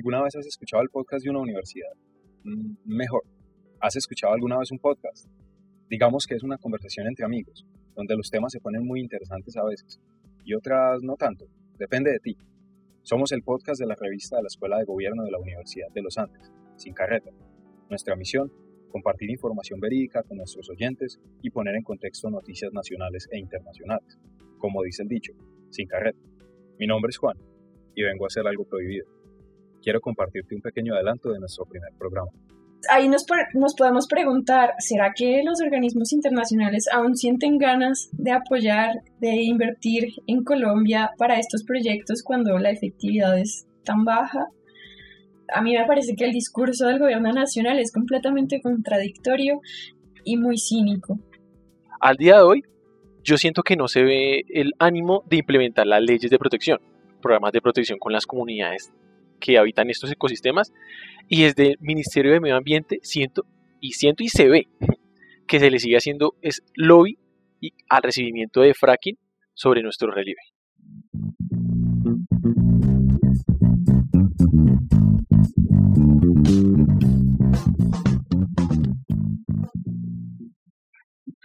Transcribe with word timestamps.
¿Alguna 0.00 0.22
vez 0.22 0.34
has 0.34 0.46
escuchado 0.46 0.82
el 0.82 0.88
podcast 0.88 1.22
de 1.22 1.28
una 1.28 1.40
universidad? 1.40 1.92
Mm, 2.44 2.72
mejor, 2.86 3.20
¿has 3.80 3.96
escuchado 3.96 4.32
alguna 4.32 4.56
vez 4.58 4.70
un 4.70 4.78
podcast? 4.78 5.28
Digamos 5.90 6.24
que 6.26 6.36
es 6.36 6.42
una 6.42 6.56
conversación 6.56 7.06
entre 7.06 7.26
amigos, 7.26 7.66
donde 7.94 8.16
los 8.16 8.30
temas 8.30 8.50
se 8.50 8.60
ponen 8.60 8.86
muy 8.86 9.00
interesantes 9.00 9.58
a 9.58 9.62
veces 9.62 10.00
y 10.42 10.54
otras 10.54 11.02
no 11.02 11.16
tanto, 11.16 11.44
depende 11.76 12.12
de 12.12 12.18
ti. 12.18 12.34
Somos 13.02 13.30
el 13.32 13.42
podcast 13.42 13.78
de 13.78 13.88
la 13.88 13.94
revista 13.94 14.36
de 14.36 14.44
la 14.44 14.46
Escuela 14.46 14.78
de 14.78 14.86
Gobierno 14.86 15.22
de 15.22 15.32
la 15.32 15.38
Universidad 15.38 15.88
de 15.92 16.00
los 16.00 16.16
Andes, 16.16 16.50
Sin 16.76 16.94
Carreta. 16.94 17.30
Nuestra 17.90 18.16
misión, 18.16 18.50
compartir 18.90 19.28
información 19.28 19.80
verídica 19.80 20.22
con 20.22 20.38
nuestros 20.38 20.70
oyentes 20.70 21.20
y 21.42 21.50
poner 21.50 21.74
en 21.74 21.82
contexto 21.82 22.30
noticias 22.30 22.72
nacionales 22.72 23.28
e 23.30 23.38
internacionales. 23.38 24.18
Como 24.56 24.82
dice 24.82 25.02
el 25.02 25.10
dicho, 25.10 25.34
sin 25.68 25.86
carreta. 25.86 26.20
Mi 26.78 26.86
nombre 26.86 27.10
es 27.10 27.18
Juan 27.18 27.36
y 27.94 28.02
vengo 28.02 28.24
a 28.24 28.28
hacer 28.28 28.46
algo 28.46 28.64
prohibido 28.64 29.19
quiero 29.82 30.00
compartirte 30.00 30.54
un 30.54 30.60
pequeño 30.60 30.94
adelanto 30.94 31.30
de 31.30 31.38
nuestro 31.38 31.64
primer 31.64 31.90
programa. 31.98 32.30
Ahí 32.88 33.08
nos, 33.08 33.26
nos 33.54 33.74
podemos 33.74 34.06
preguntar, 34.06 34.72
¿será 34.78 35.12
que 35.14 35.42
los 35.44 35.60
organismos 35.60 36.12
internacionales 36.12 36.86
aún 36.90 37.14
sienten 37.14 37.58
ganas 37.58 38.08
de 38.12 38.32
apoyar, 38.32 39.02
de 39.18 39.42
invertir 39.42 40.08
en 40.26 40.42
Colombia 40.44 41.10
para 41.18 41.38
estos 41.38 41.62
proyectos 41.64 42.22
cuando 42.22 42.58
la 42.58 42.70
efectividad 42.70 43.38
es 43.38 43.66
tan 43.84 44.04
baja? 44.04 44.46
A 45.52 45.60
mí 45.60 45.76
me 45.76 45.84
parece 45.84 46.14
que 46.16 46.24
el 46.24 46.32
discurso 46.32 46.86
del 46.86 46.98
gobierno 46.98 47.32
nacional 47.32 47.78
es 47.78 47.92
completamente 47.92 48.62
contradictorio 48.62 49.60
y 50.24 50.38
muy 50.38 50.56
cínico. 50.56 51.18
Al 52.00 52.16
día 52.16 52.36
de 52.36 52.42
hoy, 52.42 52.62
yo 53.22 53.36
siento 53.36 53.62
que 53.62 53.76
no 53.76 53.88
se 53.88 54.02
ve 54.02 54.44
el 54.48 54.72
ánimo 54.78 55.22
de 55.28 55.38
implementar 55.38 55.86
las 55.86 56.00
leyes 56.00 56.30
de 56.30 56.38
protección, 56.38 56.78
programas 57.20 57.52
de 57.52 57.60
protección 57.60 57.98
con 57.98 58.12
las 58.14 58.24
comunidades 58.24 58.90
que 59.40 59.58
habitan 59.58 59.90
estos 59.90 60.12
ecosistemas 60.12 60.72
y 61.28 61.42
desde 61.42 61.72
el 61.72 61.78
Ministerio 61.80 62.32
de 62.32 62.40
Medio 62.40 62.56
Ambiente 62.56 63.00
siento 63.02 63.44
y 63.80 63.92
siento 63.92 64.22
y 64.22 64.28
se 64.28 64.48
ve 64.48 64.68
que 65.46 65.58
se 65.58 65.70
le 65.70 65.78
sigue 65.78 65.96
haciendo 65.96 66.34
es 66.42 66.62
lobby 66.74 67.18
al 67.88 68.02
recibimiento 68.02 68.60
de 68.60 68.74
fracking 68.74 69.18
sobre 69.54 69.82
nuestro 69.82 70.12
relieve. 70.12 70.40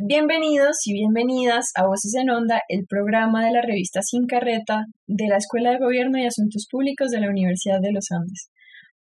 Bienvenidos 0.07 0.85
y 0.85 0.93
bienvenidas 0.93 1.71
a 1.73 1.87
Voces 1.87 2.13
en 2.13 2.29
Onda, 2.29 2.61
el 2.67 2.85
programa 2.85 3.43
de 3.43 3.51
la 3.51 3.63
revista 3.63 4.03
Sin 4.03 4.27
Carreta 4.27 4.85
de 5.07 5.27
la 5.27 5.37
Escuela 5.37 5.71
de 5.71 5.79
Gobierno 5.79 6.19
y 6.19 6.27
Asuntos 6.27 6.67
Públicos 6.69 7.09
de 7.09 7.21
la 7.21 7.27
Universidad 7.27 7.81
de 7.81 7.91
los 7.91 8.11
Andes. 8.11 8.51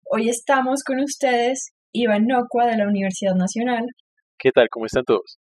Hoy 0.04 0.30
estamos 0.30 0.84
con 0.84 1.00
ustedes, 1.00 1.72
Iván 1.92 2.28
Nocua 2.28 2.68
de 2.68 2.78
la 2.78 2.88
Universidad 2.88 3.34
Nacional. 3.34 3.84
¿Qué 4.38 4.52
tal? 4.52 4.68
¿Cómo 4.70 4.86
están 4.86 5.04
todos? 5.04 5.40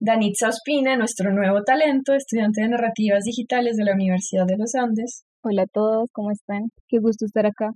Danitza 0.00 0.48
Ospina, 0.48 0.96
nuestro 0.96 1.32
nuevo 1.32 1.62
talento, 1.62 2.14
estudiante 2.14 2.62
de 2.62 2.70
narrativas 2.70 3.22
digitales 3.22 3.76
de 3.76 3.84
la 3.84 3.92
Universidad 3.92 4.46
de 4.46 4.56
los 4.58 4.74
Andes. 4.74 5.22
Hola 5.44 5.62
a 5.62 5.72
todos, 5.72 6.10
¿cómo 6.12 6.32
están? 6.32 6.62
Qué 6.88 6.98
gusto 6.98 7.26
estar 7.26 7.46
acá. 7.46 7.70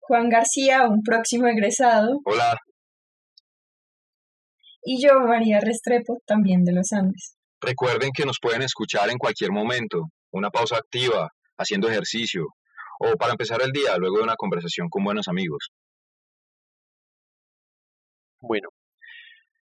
Juan 0.00 0.30
García, 0.30 0.88
un 0.88 1.02
próximo 1.02 1.48
egresado. 1.48 2.20
Hola, 2.24 2.56
y 4.84 5.02
yo, 5.02 5.18
María 5.20 5.60
Restrepo, 5.60 6.20
también 6.26 6.64
de 6.64 6.72
los 6.72 6.92
Andes. 6.92 7.36
Recuerden 7.60 8.10
que 8.14 8.26
nos 8.26 8.38
pueden 8.40 8.62
escuchar 8.62 9.10
en 9.10 9.18
cualquier 9.18 9.50
momento, 9.50 10.10
una 10.30 10.50
pausa 10.50 10.76
activa, 10.76 11.30
haciendo 11.56 11.88
ejercicio, 11.88 12.48
o 13.00 13.16
para 13.16 13.32
empezar 13.32 13.62
el 13.62 13.72
día 13.72 13.96
luego 13.96 14.18
de 14.18 14.24
una 14.24 14.36
conversación 14.36 14.88
con 14.88 15.02
buenos 15.02 15.28
amigos. 15.28 15.70
Bueno, 18.40 18.68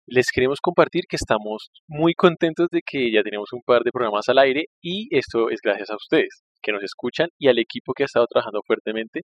les 0.05 0.31
queremos 0.31 0.59
compartir 0.61 1.05
que 1.09 1.15
estamos 1.15 1.69
muy 1.87 2.13
contentos 2.13 2.67
de 2.71 2.81
que 2.85 3.11
ya 3.11 3.23
tenemos 3.23 3.51
un 3.53 3.61
par 3.61 3.81
de 3.83 3.91
programas 3.91 4.29
al 4.29 4.37
aire 4.37 4.65
y 4.81 5.07
esto 5.11 5.49
es 5.49 5.59
gracias 5.61 5.89
a 5.89 5.95
ustedes 5.95 6.43
que 6.61 6.71
nos 6.71 6.83
escuchan 6.83 7.29
y 7.39 7.47
al 7.49 7.59
equipo 7.59 7.93
que 7.93 8.03
ha 8.03 8.05
estado 8.05 8.27
trabajando 8.27 8.61
fuertemente 8.65 9.21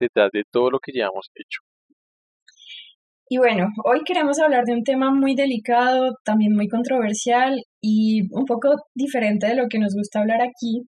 detrás 0.00 0.30
de 0.32 0.44
todo 0.50 0.70
lo 0.70 0.78
que 0.78 0.92
llevamos 0.92 1.28
hecho. 1.34 1.60
Y 3.28 3.38
bueno, 3.38 3.66
hoy 3.84 4.02
queremos 4.04 4.38
hablar 4.38 4.64
de 4.66 4.72
un 4.72 4.84
tema 4.84 5.12
muy 5.12 5.34
delicado, 5.34 6.14
también 6.24 6.52
muy 6.54 6.68
controversial 6.68 7.60
y 7.80 8.22
un 8.32 8.44
poco 8.44 8.76
diferente 8.94 9.48
de 9.48 9.56
lo 9.56 9.66
que 9.68 9.80
nos 9.80 9.94
gusta 9.96 10.20
hablar 10.20 10.42
aquí. 10.42 10.86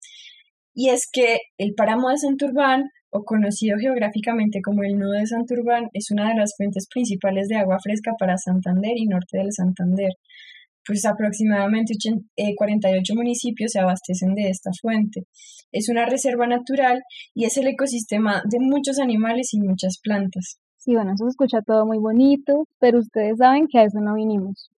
Y 0.74 0.90
es 0.90 1.08
que 1.10 1.38
el 1.56 1.72
páramo 1.74 2.10
de 2.10 2.18
Santurbán, 2.18 2.84
o 3.10 3.24
conocido 3.24 3.78
geográficamente 3.78 4.60
como 4.62 4.82
el 4.82 4.98
nudo 4.98 5.12
de 5.12 5.26
Santurbán, 5.26 5.88
es 5.94 6.10
una 6.10 6.28
de 6.28 6.36
las 6.36 6.52
fuentes 6.58 6.86
principales 6.92 7.48
de 7.48 7.56
agua 7.56 7.78
fresca 7.82 8.12
para 8.18 8.36
Santander 8.36 8.92
y 8.96 9.06
norte 9.06 9.38
del 9.38 9.52
Santander. 9.52 10.10
Pues 10.86 11.06
aproximadamente 11.06 11.94
48 12.56 13.12
eh, 13.12 13.16
municipios 13.16 13.72
se 13.72 13.80
abastecen 13.80 14.34
de 14.34 14.50
esta 14.50 14.70
fuente. 14.80 15.22
Es 15.72 15.88
una 15.88 16.04
reserva 16.04 16.46
natural 16.46 17.00
y 17.34 17.46
es 17.46 17.56
el 17.56 17.68
ecosistema 17.68 18.42
de 18.44 18.58
muchos 18.60 18.98
animales 18.98 19.54
y 19.54 19.60
muchas 19.60 19.98
plantas. 20.02 20.58
Sí, 20.86 20.94
bueno, 20.94 21.14
eso 21.14 21.24
se 21.24 21.30
escucha 21.30 21.62
todo 21.62 21.84
muy 21.84 21.98
bonito, 21.98 22.64
pero 22.78 23.00
ustedes 23.00 23.38
saben 23.38 23.66
que 23.66 23.80
a 23.80 23.82
eso 23.82 23.98
no 24.00 24.14
vinimos. 24.14 24.70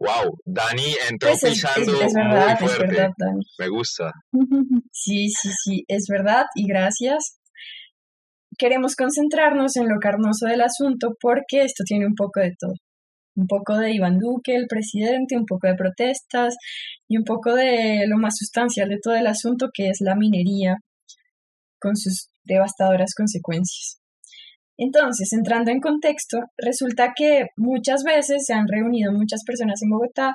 Wow, 0.00 0.36
Dani 0.44 0.96
entró 1.08 1.30
pues 1.30 1.44
pisando 1.44 1.92
es, 2.02 2.12
verdad, 2.12 2.58
muy 2.60 2.68
fuerte. 2.68 2.84
Es 2.84 2.90
verdad, 2.90 3.10
Dani. 3.16 3.44
Me 3.60 3.68
gusta. 3.68 4.12
Sí, 4.90 5.28
sí, 5.28 5.50
sí, 5.62 5.84
es 5.86 6.06
verdad 6.08 6.46
y 6.56 6.66
gracias. 6.66 7.38
Queremos 8.58 8.96
concentrarnos 8.96 9.76
en 9.76 9.88
lo 9.88 10.00
carnoso 10.00 10.46
del 10.46 10.60
asunto 10.60 11.14
porque 11.20 11.62
esto 11.62 11.84
tiene 11.86 12.04
un 12.04 12.16
poco 12.16 12.40
de 12.40 12.52
todo. 12.58 12.74
Un 13.36 13.46
poco 13.46 13.76
de 13.78 13.92
Iván 13.92 14.18
Duque, 14.18 14.56
el 14.56 14.66
presidente, 14.66 15.36
un 15.36 15.46
poco 15.46 15.68
de 15.68 15.76
protestas 15.76 16.56
y 17.08 17.16
un 17.16 17.24
poco 17.24 17.54
de 17.54 18.06
lo 18.08 18.16
más 18.16 18.34
sustancial 18.38 18.88
de 18.88 18.98
todo 19.00 19.14
el 19.14 19.28
asunto 19.28 19.68
que 19.72 19.88
es 19.90 20.00
la 20.00 20.16
minería 20.16 20.78
con 21.78 21.96
sus 21.96 22.30
devastadoras 22.42 23.14
consecuencias. 23.16 24.00
Entonces, 24.76 25.32
entrando 25.32 25.70
en 25.70 25.80
contexto, 25.80 26.38
resulta 26.56 27.12
que 27.16 27.46
muchas 27.56 28.02
veces 28.04 28.44
se 28.44 28.54
han 28.54 28.66
reunido 28.66 29.12
muchas 29.12 29.42
personas 29.44 29.80
en 29.82 29.90
Bogotá 29.90 30.34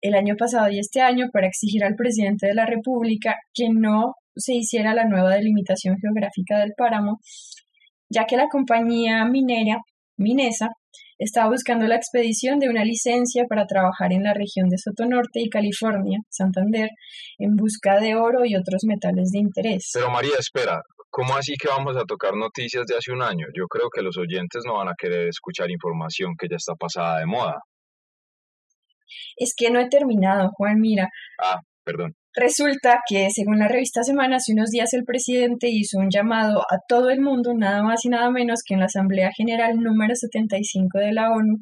el 0.00 0.14
año 0.14 0.36
pasado 0.36 0.70
y 0.70 0.78
este 0.78 1.00
año 1.00 1.26
para 1.32 1.48
exigir 1.48 1.82
al 1.84 1.96
presidente 1.96 2.46
de 2.46 2.54
la 2.54 2.66
República 2.66 3.36
que 3.52 3.68
no 3.70 4.14
se 4.36 4.54
hiciera 4.54 4.94
la 4.94 5.06
nueva 5.06 5.34
delimitación 5.34 5.96
geográfica 6.00 6.58
del 6.60 6.72
páramo, 6.76 7.18
ya 8.08 8.24
que 8.24 8.36
la 8.36 8.48
compañía 8.48 9.24
minera, 9.24 9.78
Minesa, 10.16 10.70
estaba 11.18 11.50
buscando 11.50 11.86
la 11.86 11.96
expedición 11.96 12.60
de 12.60 12.68
una 12.68 12.84
licencia 12.84 13.44
para 13.48 13.66
trabajar 13.66 14.12
en 14.12 14.22
la 14.22 14.34
región 14.34 14.68
de 14.68 14.78
Sotonorte 14.78 15.40
y 15.40 15.48
California, 15.48 16.20
Santander, 16.28 16.90
en 17.38 17.56
busca 17.56 17.98
de 17.98 18.14
oro 18.14 18.44
y 18.44 18.54
otros 18.54 18.82
metales 18.84 19.30
de 19.32 19.40
interés. 19.40 19.90
Pero 19.94 20.10
María, 20.10 20.36
espera, 20.38 20.80
¿Cómo 21.10 21.36
así 21.36 21.54
que 21.56 21.68
vamos 21.68 21.96
a 21.96 22.04
tocar 22.04 22.34
noticias 22.34 22.86
de 22.86 22.96
hace 22.96 23.12
un 23.12 23.22
año? 23.22 23.46
Yo 23.56 23.66
creo 23.66 23.88
que 23.90 24.02
los 24.02 24.18
oyentes 24.18 24.62
no 24.66 24.74
van 24.74 24.88
a 24.88 24.94
querer 24.96 25.28
escuchar 25.28 25.70
información 25.70 26.34
que 26.38 26.48
ya 26.48 26.56
está 26.56 26.74
pasada 26.74 27.18
de 27.18 27.26
moda. 27.26 27.62
Es 29.36 29.54
que 29.56 29.70
no 29.70 29.80
he 29.80 29.88
terminado, 29.88 30.50
Juan, 30.56 30.80
mira. 30.80 31.08
Ah, 31.42 31.60
perdón. 31.84 32.14
Resulta 32.34 33.00
que, 33.08 33.30
según 33.30 33.58
la 33.58 33.68
revista 33.68 34.02
Semana, 34.04 34.36
hace 34.36 34.52
unos 34.52 34.70
días 34.70 34.92
el 34.92 35.04
presidente 35.04 35.68
hizo 35.70 35.98
un 35.98 36.10
llamado 36.10 36.60
a 36.60 36.78
todo 36.86 37.10
el 37.10 37.20
mundo, 37.20 37.52
nada 37.54 37.82
más 37.82 38.04
y 38.04 38.10
nada 38.10 38.30
menos 38.30 38.60
que 38.64 38.74
en 38.74 38.80
la 38.80 38.86
Asamblea 38.86 39.30
General 39.34 39.76
número 39.76 40.14
75 40.14 40.98
de 40.98 41.12
la 41.12 41.30
ONU, 41.30 41.58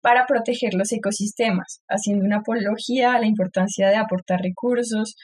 para 0.00 0.26
proteger 0.26 0.74
los 0.74 0.92
ecosistemas, 0.92 1.82
haciendo 1.88 2.24
una 2.24 2.38
apología 2.38 3.14
a 3.14 3.20
la 3.20 3.26
importancia 3.26 3.88
de 3.88 3.96
aportar 3.96 4.40
recursos, 4.42 5.16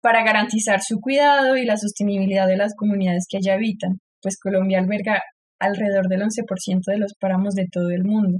para 0.00 0.24
garantizar 0.24 0.80
su 0.82 1.00
cuidado 1.00 1.56
y 1.56 1.64
la 1.64 1.76
sostenibilidad 1.76 2.46
de 2.46 2.56
las 2.56 2.74
comunidades 2.74 3.26
que 3.28 3.38
allá 3.38 3.54
habitan, 3.54 4.00
pues 4.22 4.38
Colombia 4.40 4.78
alberga 4.78 5.22
alrededor 5.58 6.08
del 6.08 6.22
11% 6.22 6.80
de 6.86 6.98
los 6.98 7.14
páramos 7.20 7.54
de 7.54 7.66
todo 7.70 7.90
el 7.90 8.04
mundo. 8.04 8.38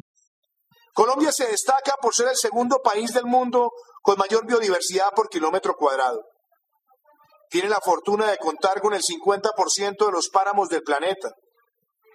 Colombia 0.95 1.31
se 1.33 1.47
destaca 1.47 1.95
por 2.01 2.15
ser 2.15 2.29
el 2.29 2.37
segundo 2.37 2.81
país 2.83 3.13
del 3.13 3.27
mundo 3.27 3.71
con 4.03 4.19
mayor 4.19 4.47
biodiversidad 4.47 5.11
por 5.15 5.29
kilómetro 5.29 5.75
cuadrado. 5.75 6.23
Tiene 7.51 7.69
la 7.69 7.81
fortuna 7.81 8.31
de 8.31 8.39
contar 8.39 8.81
con 8.81 8.95
el 8.95 9.03
50% 9.03 10.07
de 10.07 10.13
los 10.13 10.29
páramos 10.31 10.69
del 10.69 10.83
planeta, 10.83 11.31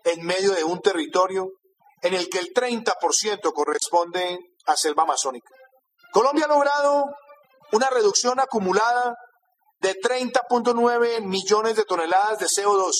en 0.03 0.25
medio 0.25 0.51
de 0.53 0.63
un 0.63 0.79
territorio 0.81 1.49
en 2.01 2.13
el 2.13 2.29
que 2.29 2.39
el 2.39 2.53
30% 2.53 3.53
corresponde 3.53 4.37
a 4.65 4.75
selva 4.75 5.03
amazónica. 5.03 5.49
Colombia 6.11 6.45
ha 6.45 6.47
logrado 6.47 7.05
una 7.71 7.89
reducción 7.89 8.39
acumulada 8.39 9.15
de 9.79 9.95
30.9 9.95 11.21
millones 11.21 11.75
de 11.75 11.83
toneladas 11.83 12.39
de 12.39 12.45
CO2 12.45 12.91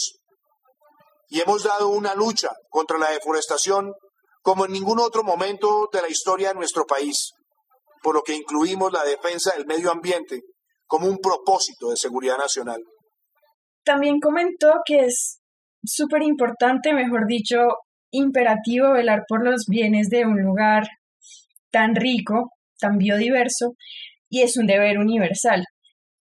y 1.29 1.41
hemos 1.41 1.63
dado 1.63 1.89
una 1.89 2.13
lucha 2.15 2.49
contra 2.69 2.97
la 2.97 3.11
deforestación 3.11 3.93
como 4.41 4.65
en 4.65 4.73
ningún 4.73 4.99
otro 4.99 5.23
momento 5.23 5.89
de 5.91 6.01
la 6.01 6.09
historia 6.09 6.49
de 6.49 6.55
nuestro 6.55 6.85
país, 6.85 7.31
por 8.03 8.13
lo 8.13 8.21
que 8.21 8.35
incluimos 8.35 8.91
la 8.91 9.03
defensa 9.03 9.53
del 9.55 9.65
medio 9.65 9.91
ambiente 9.91 10.41
como 10.85 11.07
un 11.07 11.17
propósito 11.17 11.89
de 11.89 11.97
seguridad 11.97 12.37
nacional. 12.37 12.81
también 13.83 14.19
comentó 14.19 14.71
que 14.85 15.05
es 15.05 15.39
súper 15.83 16.23
importante, 16.23 16.93
mejor 16.93 17.27
dicho, 17.27 17.57
imperativo 18.11 18.93
velar 18.93 19.23
por 19.27 19.43
los 19.43 19.65
bienes 19.67 20.09
de 20.09 20.25
un 20.25 20.41
lugar 20.41 20.87
tan 21.71 21.95
rico, 21.95 22.51
tan 22.79 22.97
biodiverso, 22.97 23.73
y 24.29 24.41
es 24.41 24.57
un 24.57 24.65
deber 24.65 24.97
universal. 24.97 25.63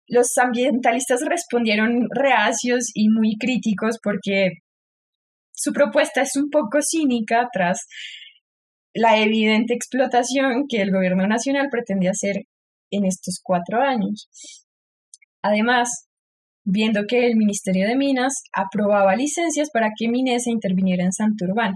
Los 0.07 0.37
ambientalistas 0.37 1.21
respondieron 1.25 2.07
reacios 2.11 2.91
y 2.93 3.09
muy 3.09 3.37
críticos 3.39 3.97
porque 4.01 4.59
su 5.51 5.71
propuesta 5.71 6.21
es 6.21 6.35
un 6.35 6.49
poco 6.49 6.79
cínica 6.81 7.47
tras 7.51 7.87
la 8.93 9.17
evidente 9.19 9.73
explotación 9.73 10.65
que 10.69 10.81
el 10.81 10.91
gobierno 10.91 11.27
nacional 11.27 11.67
pretende 11.69 12.09
hacer 12.09 12.43
en 12.91 13.05
estos 13.05 13.39
cuatro 13.43 13.81
años. 13.81 14.29
Además, 15.41 16.07
viendo 16.63 17.03
que 17.07 17.27
el 17.27 17.35
Ministerio 17.35 17.87
de 17.87 17.95
Minas 17.95 18.43
aprobaba 18.53 19.15
licencias 19.15 19.69
para 19.71 19.91
que 19.97 20.09
Minesa 20.09 20.49
interviniera 20.49 21.03
en 21.03 21.13
Santurbán. 21.13 21.73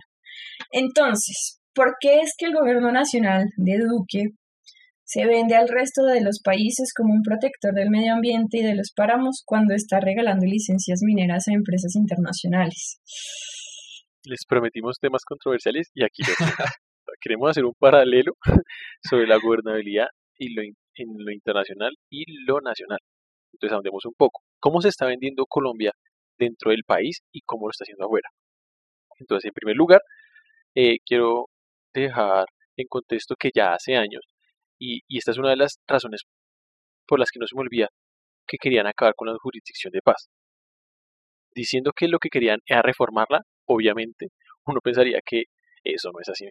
Entonces, 0.72 1.60
¿por 1.74 1.96
qué 2.00 2.22
es 2.22 2.34
que 2.38 2.46
el 2.46 2.54
gobierno 2.54 2.92
nacional 2.92 3.46
de 3.58 3.78
Duque 3.78 4.24
se 5.10 5.26
vende 5.26 5.56
al 5.56 5.68
resto 5.68 6.04
de 6.06 6.22
los 6.22 6.40
países 6.40 6.94
como 6.96 7.16
un 7.16 7.24
protector 7.24 7.74
del 7.74 7.90
medio 7.90 8.14
ambiente 8.14 8.60
y 8.60 8.62
de 8.62 8.76
los 8.76 8.92
páramos 8.96 9.42
cuando 9.44 9.74
está 9.74 10.00
regalando 10.00 10.46
licencias 10.46 11.00
mineras 11.02 11.48
a 11.48 11.54
empresas 11.54 11.96
internacionales? 11.96 13.02
Les 14.24 14.46
prometimos 14.48 15.00
temas 15.00 15.26
controversiales 15.26 15.90
y 15.96 16.04
aquí 16.04 16.22
lo 16.22 16.34
queremos 17.22 17.50
hacer 17.50 17.66
un 17.66 17.74
paralelo 17.80 18.34
sobre 19.02 19.26
la 19.26 19.40
gobernabilidad 19.44 20.10
y 20.38 20.54
lo, 20.54 20.62
en 20.62 21.08
lo 21.18 21.32
internacional 21.32 21.92
y 22.12 22.46
lo 22.46 22.62
nacional. 22.62 23.00
Entonces, 23.52 23.76
andemos 23.76 24.06
un 24.06 24.14
poco. 24.16 24.44
¿Cómo 24.60 24.80
se 24.80 24.90
está 24.90 25.08
vendiendo 25.08 25.48
Colombia 25.48 25.92
dentro 26.38 26.70
del 26.70 26.84
país 26.86 27.24
y 27.32 27.42
cómo 27.48 27.66
lo 27.66 27.72
está 27.72 27.84
haciendo 27.84 28.06
afuera? 28.06 28.30
Entonces, 29.20 29.48
en 29.48 29.54
primer 29.54 29.76
lugar, 29.76 30.02
eh, 30.76 30.98
quiero 31.04 31.48
dejar 31.96 32.46
en 32.78 32.86
contexto 32.88 33.36
que 33.40 33.50
ya 33.56 33.74
hace 33.74 33.96
años, 33.96 34.22
y, 34.80 35.02
esta 35.18 35.32
es 35.32 35.38
una 35.38 35.50
de 35.52 35.58
las 35.58 35.80
razones 35.88 36.24
por 37.08 37.20
las 37.20 37.32
que 37.32 37.40
no 37.40 37.48
se 37.48 37.56
me 37.56 37.62
olvida, 37.62 37.90
que 38.48 38.58
querían 38.58 38.88
acabar 38.88 39.14
con 39.16 39.28
la 39.28 39.36
jurisdicción 39.40 39.92
de 39.92 40.02
paz. 40.02 40.30
Diciendo 41.54 41.92
que 41.96 42.08
lo 42.08 42.20
que 42.20 42.30
querían 42.30 42.60
era 42.66 42.82
reformarla, 42.82 43.42
obviamente, 43.66 44.28
uno 44.66 44.80
pensaría 44.82 45.20
que 45.26 45.44
eso 45.84 46.12
no 46.12 46.20
es 46.22 46.30
así. 46.30 46.50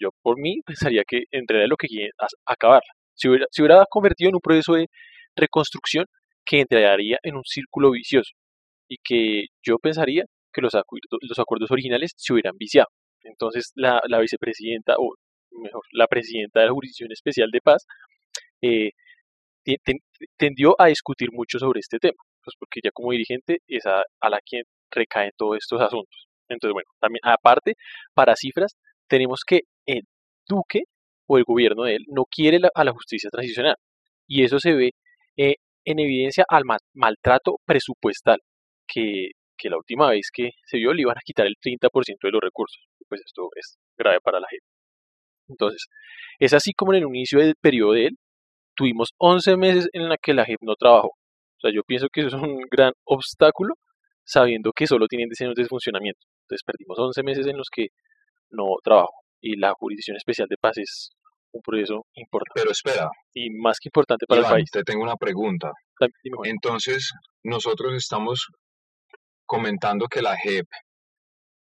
Yo 0.00 0.10
por 0.22 0.38
mí 0.38 0.60
pensaría 0.66 1.02
que 1.06 1.24
en 1.30 1.46
realidad 1.46 1.68
lo 1.70 1.76
que 1.76 1.86
quieren 1.86 2.10
acabarla. 2.46 2.92
Si 3.14 3.28
hubiera, 3.28 3.46
se 3.50 3.62
hubiera 3.62 3.84
convertido 3.88 4.30
en 4.30 4.34
un 4.36 4.40
proceso 4.40 4.74
de 4.74 4.88
reconstrucción 5.36 6.06
que 6.44 6.60
entraría 6.60 7.18
en 7.22 7.36
un 7.36 7.44
círculo 7.44 7.92
vicioso 7.92 8.32
y 8.88 8.96
que 9.02 9.46
yo 9.62 9.78
pensaría 9.78 10.24
que 10.52 10.60
los, 10.60 10.74
acuerdos, 10.74 11.18
los 11.20 11.38
acuerdos 11.38 11.70
originales 11.70 12.12
se 12.16 12.32
hubieran 12.32 12.56
viciado. 12.58 12.88
Entonces 13.22 13.72
la, 13.76 14.00
la, 14.08 14.18
vicepresidenta, 14.18 14.96
o 14.98 15.14
mejor, 15.60 15.82
la 15.92 16.06
presidenta 16.06 16.60
de 16.60 16.66
la 16.66 16.72
Jurisdicción 16.72 17.12
Especial 17.12 17.50
de 17.50 17.60
Paz, 17.60 17.86
eh, 18.62 18.90
tendió 20.36 20.74
a 20.80 20.86
discutir 20.86 21.30
mucho 21.32 21.58
sobre 21.58 21.80
este 21.80 21.98
tema, 21.98 22.18
pues 22.42 22.56
porque 22.58 22.80
ella 22.82 22.90
como 22.92 23.12
dirigente 23.12 23.58
es 23.68 23.86
a, 23.86 24.02
la 24.28 24.40
quien 24.44 24.64
recaen 24.90 25.30
todos 25.36 25.58
estos 25.58 25.80
asuntos. 25.80 26.26
Entonces, 26.48 26.72
bueno, 26.74 26.90
también 27.00 27.20
aparte, 27.24 27.74
para 28.14 28.36
cifras, 28.36 28.76
tenemos 29.08 29.40
que 29.46 29.60
el 29.86 30.02
Duque 30.48 30.82
o 31.26 31.38
el 31.38 31.44
gobierno 31.44 31.84
de 31.84 31.96
él 31.96 32.04
no 32.08 32.24
quiere 32.24 32.58
a 32.74 32.84
la 32.84 32.92
justicia 32.92 33.30
transicional. 33.30 33.76
Y 34.26 34.44
eso 34.44 34.58
se 34.58 34.74
ve 34.74 34.90
eh, 35.36 35.56
en 35.84 35.98
evidencia 35.98 36.44
al 36.48 36.64
maltrato 36.94 37.56
presupuestal, 37.64 38.38
que, 38.86 39.30
que, 39.56 39.70
la 39.70 39.76
última 39.78 40.10
vez 40.10 40.28
que 40.32 40.50
se 40.66 40.78
vio 40.78 40.92
le 40.92 41.02
iban 41.02 41.16
a 41.16 41.22
quitar 41.24 41.46
el 41.46 41.56
30% 41.56 42.18
de 42.22 42.30
los 42.30 42.40
recursos. 42.40 42.82
Pues 43.08 43.22
esto 43.24 43.48
es 43.56 43.78
grave 43.96 44.20
para 44.20 44.40
la 44.40 44.48
gente. 44.48 44.71
Entonces, 45.48 45.86
es 46.38 46.54
así 46.54 46.72
como 46.72 46.92
en 46.92 47.02
el 47.02 47.08
inicio 47.08 47.38
del 47.38 47.54
periodo 47.60 47.92
de 47.92 48.06
él, 48.06 48.18
tuvimos 48.74 49.10
11 49.18 49.56
meses 49.56 49.88
en 49.92 50.08
la 50.08 50.16
que 50.16 50.34
la 50.34 50.44
JEP 50.44 50.60
no 50.62 50.74
trabajó. 50.76 51.08
O 51.08 51.60
sea, 51.60 51.70
yo 51.72 51.82
pienso 51.82 52.08
que 52.12 52.22
eso 52.22 52.36
es 52.36 52.42
un 52.42 52.60
gran 52.70 52.92
obstáculo, 53.04 53.74
sabiendo 54.24 54.72
que 54.72 54.86
solo 54.86 55.06
tienen 55.06 55.28
diseños 55.28 55.54
de 55.54 55.66
funcionamiento. 55.66 56.20
Entonces, 56.44 56.62
perdimos 56.64 56.98
11 56.98 57.22
meses 57.22 57.46
en 57.46 57.56
los 57.56 57.68
que 57.70 57.88
no 58.50 58.64
trabajó. 58.82 59.12
Y 59.40 59.56
la 59.56 59.72
Jurisdicción 59.74 60.16
Especial 60.16 60.48
de 60.48 60.56
Paz 60.56 60.78
es 60.78 61.10
un 61.52 61.60
proceso 61.62 62.06
importante. 62.14 62.60
Pero 62.60 62.70
espera. 62.70 63.10
Y 63.34 63.50
más 63.50 63.78
que 63.80 63.88
importante 63.88 64.26
para 64.26 64.40
el 64.40 64.46
país. 64.46 64.70
Te 64.70 64.82
tengo 64.82 65.02
una 65.02 65.16
pregunta. 65.16 65.72
Entonces, 66.44 67.12
nosotros 67.42 67.94
estamos 67.94 68.46
comentando 69.44 70.06
que 70.06 70.22
la 70.22 70.36
JEP 70.36 70.66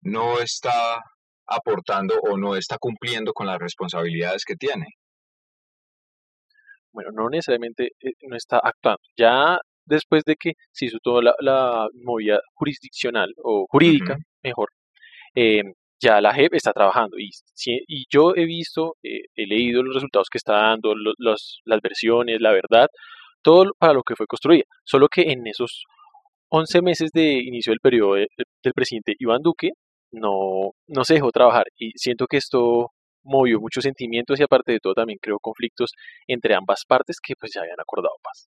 no 0.03 0.41
está 0.41 1.01
aportando 1.47 2.15
o 2.23 2.37
no 2.37 2.57
está 2.57 2.77
cumpliendo 2.79 3.33
con 3.33 3.47
las 3.47 3.59
responsabilidades 3.59 4.45
que 4.45 4.57
tiene. 4.57 4.87
Bueno, 6.93 7.11
no 7.13 7.29
necesariamente 7.29 7.91
eh, 8.01 8.13
no 8.23 8.37
está 8.37 8.59
actuando. 8.59 9.03
Ya 9.17 9.59
después 9.85 10.25
de 10.25 10.37
que 10.37 10.53
se 10.73 10.87
hizo 10.87 10.99
toda 11.03 11.35
la, 11.41 11.89
movida 12.03 12.41
jurisdiccional 12.55 13.33
o 13.43 13.67
jurídica, 13.69 14.17
mejor, 14.43 14.71
eh, 15.35 15.63
ya 16.01 16.21
la 16.21 16.35
JEP 16.35 16.55
está 16.55 16.73
trabajando 16.73 17.19
y, 17.19 17.31
y 17.67 18.05
yo 18.11 18.35
he 18.35 18.45
visto, 18.45 18.97
eh, 19.03 19.23
he 19.35 19.47
leído 19.47 19.83
los 19.83 19.95
resultados 19.95 20.29
que 20.31 20.39
está 20.39 20.55
dando, 20.55 20.95
los, 20.95 21.61
las 21.65 21.81
versiones, 21.81 22.41
la 22.41 22.53
verdad, 22.53 22.89
todo 23.43 23.73
para 23.79 23.95
lo 23.95 24.03
que 24.03 24.17
fue 24.17 24.27
construida. 24.27 24.65
Solo 24.85 25.09
que 25.09 25.23
en 25.33 25.47
esos 25.47 25.85
11 26.49 26.83
meses 26.83 27.11
de 27.13 27.35
inicio 27.35 27.73
del 27.73 27.81
periodo 27.81 28.15
del 28.15 28.73
presidente 28.75 29.15
Iván 29.19 29.43
Duque 29.43 29.71
no, 30.13 30.73
no 30.87 31.05
se 31.05 31.15
dejó 31.15 31.31
trabajar 31.31 31.67
y 31.77 31.93
siento 31.97 32.27
que 32.27 32.39
esto 32.39 32.93
movió 33.23 33.61
muchos 33.61 33.83
sentimientos 33.85 34.39
y 34.39 34.45
aparte 34.45 34.73
de 34.73 34.79
todo 34.81 34.95
también 34.95 35.19
creó 35.21 35.39
conflictos 35.41 35.93
entre 36.27 36.55
ambas 36.55 36.85
partes 36.87 37.19
que 37.21 37.35
pues 37.39 37.53
ya 37.55 37.63
habían 37.63 37.81
acordado 37.81 38.15
paz. 38.23 38.49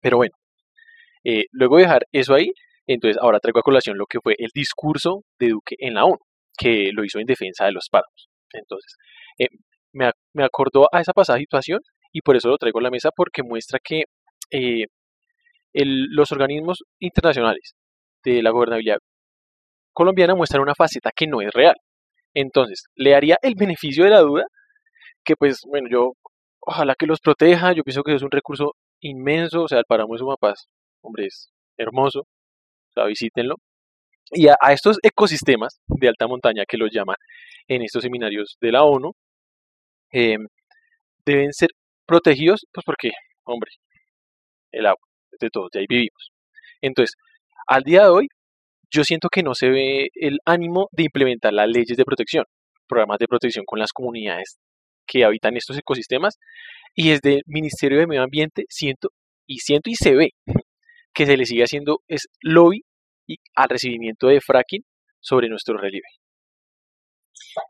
Pero 0.00 0.18
bueno, 0.18 0.34
eh, 1.24 1.44
luego 1.52 1.76
de 1.76 1.82
dejar 1.82 2.06
eso 2.12 2.34
ahí, 2.34 2.52
entonces, 2.86 3.18
ahora 3.20 3.38
traigo 3.38 3.60
a 3.60 3.62
colación 3.62 3.98
lo 3.98 4.06
que 4.06 4.18
fue 4.20 4.34
el 4.38 4.48
discurso 4.54 5.24
de 5.38 5.50
Duque 5.50 5.76
en 5.78 5.94
la 5.94 6.04
ONU, 6.04 6.18
que 6.56 6.90
lo 6.92 7.04
hizo 7.04 7.18
en 7.18 7.26
defensa 7.26 7.66
de 7.66 7.72
los 7.72 7.88
páramos. 7.90 8.28
Entonces, 8.52 8.96
eh, 9.38 9.48
me, 9.92 10.10
me, 10.32 10.44
acordó 10.44 10.88
a 10.90 11.00
esa 11.00 11.12
pasada 11.12 11.38
situación 11.38 11.80
y 12.12 12.22
por 12.22 12.36
eso 12.36 12.48
lo 12.48 12.56
traigo 12.56 12.78
a 12.78 12.82
la 12.82 12.90
mesa 12.90 13.10
porque 13.14 13.42
muestra 13.42 13.78
que 13.78 14.04
eh, 14.50 14.86
los 15.74 16.32
organismos 16.32 16.82
internacionales 16.98 17.74
de 18.24 18.42
la 18.42 18.50
gobernabilidad 18.50 18.98
colombiana 19.98 20.36
muestran 20.36 20.62
una 20.62 20.76
faceta 20.76 21.10
que 21.14 21.26
no 21.26 21.40
es 21.40 21.50
real. 21.52 21.74
Entonces, 22.32 22.84
le 22.94 23.16
haría 23.16 23.36
el 23.42 23.54
beneficio 23.56 24.04
de 24.04 24.10
la 24.10 24.20
duda 24.20 24.44
que 25.24 25.34
pues, 25.34 25.58
bueno, 25.66 25.88
yo 25.90 26.12
ojalá 26.60 26.94
que 26.96 27.06
los 27.06 27.20
proteja, 27.20 27.72
yo 27.72 27.82
pienso 27.82 28.04
que 28.04 28.14
es 28.14 28.22
un 28.22 28.30
recurso 28.30 28.74
inmenso, 29.00 29.64
o 29.64 29.68
sea, 29.68 29.78
el 29.78 29.84
páramo 29.88 30.14
de 30.14 30.20
Sumapaz, 30.20 30.68
hombre, 31.02 31.26
es 31.26 31.50
hermoso, 31.76 32.28
visítenlo. 33.08 33.56
Y 34.30 34.46
a, 34.48 34.56
estos 34.70 34.98
ecosistemas 35.02 35.80
de 35.88 36.08
alta 36.08 36.28
montaña 36.28 36.64
que 36.68 36.76
los 36.76 36.90
llaman 36.92 37.16
en 37.66 37.82
estos 37.82 38.02
seminarios 38.02 38.56
de 38.60 38.72
la 38.72 38.84
ONU, 38.84 39.12
em, 40.12 40.46
deben 41.26 41.52
ser 41.52 41.70
protegidos, 42.06 42.66
pues 42.72 42.84
porque, 42.84 43.10
hombre, 43.44 43.70
el 44.72 44.86
agua, 44.86 45.06
de 45.40 45.50
todos, 45.50 45.70
de 45.72 45.80
ahí 45.80 45.86
vivimos. 45.88 46.30
Entonces, 46.82 47.14
al 47.66 47.82
día 47.82 48.04
de 48.04 48.10
hoy, 48.10 48.28
yo 48.90 49.04
siento 49.04 49.28
que 49.28 49.42
no 49.42 49.54
se 49.54 49.68
ve 49.68 50.08
el 50.14 50.38
ánimo 50.44 50.88
de 50.92 51.04
implementar 51.04 51.52
las 51.52 51.68
leyes 51.68 51.96
de 51.96 52.04
protección, 52.04 52.44
programas 52.86 53.18
de 53.18 53.28
protección 53.28 53.64
con 53.66 53.78
las 53.78 53.92
comunidades 53.92 54.58
que 55.06 55.24
habitan 55.24 55.56
estos 55.56 55.78
ecosistemas, 55.78 56.38
y 56.94 57.10
desde 57.10 57.36
el 57.36 57.42
Ministerio 57.46 57.98
de 57.98 58.06
Medio 58.06 58.22
Ambiente 58.22 58.64
siento 58.68 59.10
y 59.46 59.58
siento 59.58 59.90
y 59.90 59.94
se 59.94 60.14
ve 60.14 60.30
que 61.14 61.26
se 61.26 61.36
le 61.36 61.46
sigue 61.46 61.62
haciendo 61.62 62.00
es 62.06 62.28
lobby 62.42 62.82
y 63.26 63.36
al 63.54 63.68
recibimiento 63.68 64.28
de 64.28 64.40
fracking 64.40 64.82
sobre 65.20 65.48
nuestro 65.48 65.76
relieve. 65.76 66.06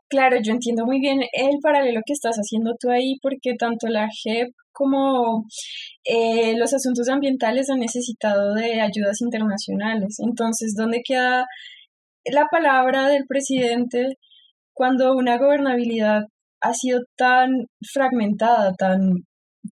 Claro, 0.09 0.37
yo 0.41 0.51
entiendo 0.53 0.85
muy 0.85 0.99
bien 0.99 1.21
el 1.33 1.59
paralelo 1.61 2.01
que 2.05 2.13
estás 2.13 2.35
haciendo 2.37 2.75
tú 2.79 2.89
ahí, 2.89 3.17
porque 3.21 3.53
tanto 3.57 3.87
la 3.87 4.07
JEP 4.23 4.49
como 4.71 5.45
eh, 6.05 6.55
los 6.57 6.73
asuntos 6.73 7.09
ambientales 7.09 7.69
han 7.69 7.79
necesitado 7.79 8.53
de 8.55 8.81
ayudas 8.81 9.21
internacionales. 9.21 10.17
Entonces, 10.19 10.73
¿dónde 10.77 11.01
queda 11.03 11.45
la 12.25 12.47
palabra 12.51 13.09
del 13.09 13.25
presidente 13.27 14.17
cuando 14.73 15.13
una 15.15 15.37
gobernabilidad 15.37 16.23
ha 16.61 16.73
sido 16.73 17.01
tan 17.17 17.49
fragmentada, 17.93 18.73
tan, 18.77 18.99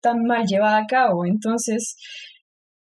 tan 0.00 0.25
mal 0.25 0.47
llevada 0.47 0.78
a 0.78 0.87
cabo? 0.87 1.26
Entonces, 1.26 1.97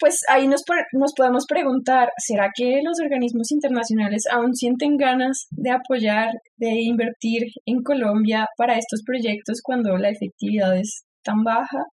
pues 0.03 0.19
ahí 0.29 0.49
nos, 0.49 0.65
nos 0.95 1.15
podemos 1.17 1.47
preguntar, 1.47 2.09
¿será 2.19 2.51
que 2.53 2.81
los 2.83 2.99
organismos 3.01 3.53
internacionales 3.53 4.25
aún 4.29 4.53
sienten 4.53 4.97
ganas 4.97 5.47
de 5.53 5.71
apoyar, 5.71 6.33
de 6.57 6.73
invertir 6.83 7.45
en 7.67 7.85
Colombia 7.85 8.49
para 8.57 8.77
estos 8.77 9.05
proyectos 9.07 9.61
cuando 9.63 9.97
la 9.97 10.09
efectividad 10.09 10.77
es 10.77 11.05
tan 11.23 11.45
baja? 11.45 11.85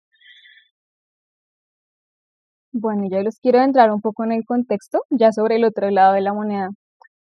Bueno, 2.71 3.03
yo 3.11 3.21
los 3.21 3.37
quiero 3.39 3.61
entrar 3.61 3.91
un 3.91 4.01
poco 4.01 4.23
en 4.23 4.31
el 4.31 4.43
contexto, 4.43 5.03
ya 5.11 5.31
sobre 5.31 5.57
el 5.57 5.63
otro 5.63 5.91
lado 5.91 6.13
de 6.13 6.21
la 6.21 6.33
moneda, 6.33 6.69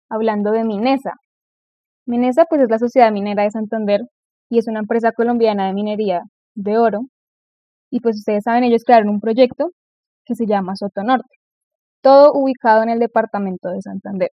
hablando 0.08 0.52
de 0.52 0.64
Minesa. 0.64 1.12
Minesa, 2.06 2.46
pues 2.46 2.62
es 2.62 2.70
la 2.70 2.78
Sociedad 2.78 3.12
Minera 3.12 3.42
de 3.42 3.50
Santander 3.50 4.00
y 4.48 4.58
es 4.58 4.66
una 4.68 4.78
empresa 4.80 5.12
colombiana 5.12 5.66
de 5.66 5.74
minería 5.74 6.22
de 6.54 6.78
oro. 6.78 7.00
Y 7.90 8.00
pues 8.00 8.16
ustedes 8.16 8.44
saben, 8.44 8.64
ellos 8.64 8.84
crearon 8.86 9.10
un 9.10 9.20
proyecto 9.20 9.72
que 10.28 10.36
se 10.36 10.46
llama 10.46 10.76
Soto 10.76 11.02
Norte, 11.02 11.36
todo 12.02 12.32
ubicado 12.34 12.82
en 12.82 12.90
el 12.90 12.98
departamento 12.98 13.70
de 13.70 13.82
Santander. 13.82 14.30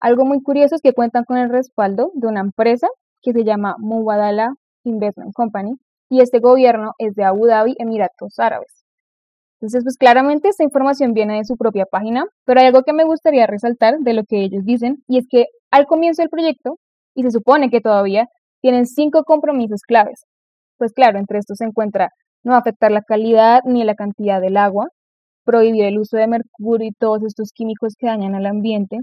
Algo 0.00 0.24
muy 0.26 0.42
curioso 0.42 0.74
es 0.74 0.82
que 0.82 0.92
cuentan 0.92 1.24
con 1.24 1.38
el 1.38 1.48
respaldo 1.48 2.10
de 2.14 2.26
una 2.26 2.40
empresa 2.40 2.88
que 3.22 3.32
se 3.32 3.44
llama 3.44 3.76
Mubadala 3.78 4.54
Investment 4.84 5.32
Company 5.32 5.76
y 6.10 6.20
este 6.20 6.40
gobierno 6.40 6.92
es 6.98 7.14
de 7.14 7.24
Abu 7.24 7.46
Dhabi, 7.46 7.76
Emiratos 7.78 8.38
Árabes. 8.38 8.84
Entonces, 9.60 9.84
pues 9.84 9.96
claramente 9.96 10.48
esta 10.48 10.64
información 10.64 11.12
viene 11.12 11.36
de 11.36 11.44
su 11.44 11.56
propia 11.56 11.86
página, 11.86 12.26
pero 12.44 12.60
hay 12.60 12.66
algo 12.66 12.82
que 12.82 12.92
me 12.92 13.04
gustaría 13.04 13.46
resaltar 13.46 13.98
de 14.00 14.12
lo 14.12 14.24
que 14.24 14.42
ellos 14.42 14.64
dicen 14.64 15.04
y 15.06 15.18
es 15.18 15.26
que 15.30 15.46
al 15.70 15.86
comienzo 15.86 16.22
del 16.22 16.30
proyecto, 16.30 16.78
y 17.14 17.22
se 17.22 17.30
supone 17.30 17.70
que 17.70 17.80
todavía 17.80 18.26
tienen 18.60 18.86
cinco 18.86 19.22
compromisos 19.24 19.82
claves. 19.82 20.24
Pues 20.78 20.92
claro, 20.92 21.18
entre 21.18 21.38
estos 21.38 21.58
se 21.58 21.64
encuentra 21.64 22.10
no 22.42 22.54
afectar 22.54 22.90
la 22.90 23.02
calidad 23.02 23.60
ni 23.64 23.84
la 23.84 23.94
cantidad 23.94 24.40
del 24.40 24.56
agua, 24.56 24.88
prohibir 25.44 25.84
el 25.84 25.98
uso 25.98 26.16
de 26.16 26.26
mercurio 26.26 26.88
y 26.88 26.92
todos 26.92 27.22
estos 27.24 27.52
químicos 27.52 27.94
que 27.98 28.06
dañan 28.06 28.34
al 28.34 28.46
ambiente, 28.46 28.98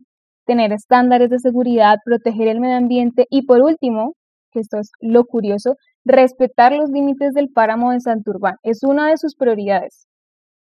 tener 0.45 0.71
estándares 0.71 1.29
de 1.29 1.39
seguridad, 1.39 1.99
proteger 2.03 2.47
el 2.47 2.59
medio 2.59 2.77
ambiente 2.77 3.25
y 3.29 3.43
por 3.43 3.61
último, 3.61 4.13
que 4.51 4.59
esto 4.59 4.79
es 4.79 4.91
lo 4.99 5.25
curioso, 5.25 5.75
respetar 6.05 6.73
los 6.73 6.89
límites 6.89 7.33
del 7.33 7.49
páramo 7.49 7.91
de 7.91 7.99
Santurbán. 7.99 8.55
Es 8.63 8.83
una 8.83 9.09
de 9.09 9.17
sus 9.17 9.35
prioridades, 9.35 10.07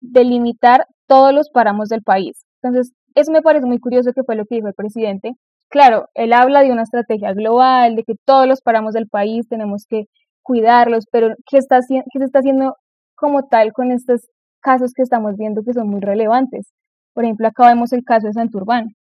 delimitar 0.00 0.86
todos 1.06 1.32
los 1.32 1.50
páramos 1.50 1.88
del 1.88 2.02
país. 2.02 2.44
Entonces, 2.62 2.92
eso 3.14 3.32
me 3.32 3.42
parece 3.42 3.66
muy 3.66 3.78
curioso 3.78 4.12
que 4.12 4.22
fue 4.22 4.36
lo 4.36 4.44
que 4.44 4.56
dijo 4.56 4.68
el 4.68 4.74
presidente. 4.74 5.32
Claro, 5.68 6.08
él 6.14 6.32
habla 6.32 6.62
de 6.62 6.72
una 6.72 6.82
estrategia 6.82 7.32
global, 7.32 7.96
de 7.96 8.04
que 8.04 8.14
todos 8.24 8.46
los 8.46 8.60
páramos 8.60 8.92
del 8.92 9.08
país 9.08 9.48
tenemos 9.48 9.86
que 9.88 10.04
cuidarlos, 10.42 11.06
pero 11.10 11.34
¿qué, 11.48 11.58
está, 11.58 11.80
qué 11.88 12.18
se 12.18 12.24
está 12.24 12.40
haciendo 12.40 12.76
como 13.14 13.48
tal 13.48 13.72
con 13.72 13.92
estos 13.92 14.28
casos 14.60 14.92
que 14.94 15.02
estamos 15.02 15.36
viendo 15.36 15.62
que 15.62 15.72
son 15.72 15.88
muy 15.88 16.00
relevantes? 16.00 16.72
Por 17.14 17.24
ejemplo, 17.24 17.48
acá 17.48 17.68
vemos 17.68 17.92
el 17.92 18.04
caso 18.04 18.28
de 18.28 18.34
Santurbán 18.34 18.94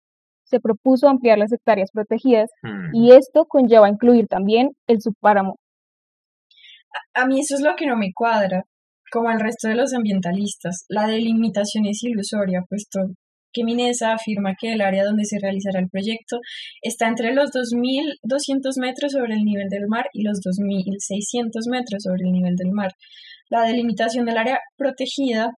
se 0.50 0.60
propuso 0.60 1.08
ampliar 1.08 1.38
las 1.38 1.52
hectáreas 1.52 1.92
protegidas 1.94 2.50
mm. 2.64 2.96
y 2.96 3.12
esto 3.12 3.46
conlleva 3.46 3.86
a 3.88 3.92
incluir 3.92 4.28
también 4.28 4.72
el 4.88 5.02
subpáramo. 5.02 5.56
A 7.14 7.28
mí 7.28 7.40
eso 7.40 7.56
es 7.56 7.62
lo 7.62 7.76
que 7.78 7.86
no 7.86 7.96
me 7.96 8.12
cuadra, 8.14 8.64
como 9.12 9.30
al 9.30 9.40
resto 9.40 9.68
de 9.68 9.76
los 9.76 9.94
ambientalistas. 9.94 10.86
La 10.90 11.06
delimitación 11.08 11.86
es 11.86 12.04
ilusoria, 12.04 12.64
puesto 12.68 13.00
que 13.52 13.64
Minesa 13.64 14.14
afirma 14.14 14.56
que 14.60 14.74
el 14.74 14.82
área 14.82 15.04
donde 15.04 15.26
se 15.26 15.40
realizará 15.40 15.80
el 15.80 15.90
proyecto 15.90 16.38
está 16.82 17.08
entre 17.08 17.34
los 17.34 17.52
2.200 17.52 18.80
metros 18.80 19.12
sobre 19.14 19.36
el 19.36 19.44
nivel 19.44 19.70
del 19.70 19.88
mar 19.88 20.06
y 20.14 20.24
los 20.24 20.40
2.600 20.40 21.50
metros 21.70 22.04
sobre 22.04 22.26
el 22.26 22.32
nivel 22.32 22.56
del 22.56 22.72
mar. 22.72 22.92
La 23.50 23.64
delimitación 23.64 24.26
del 24.26 24.38
área 24.38 24.60
protegida 24.78 25.52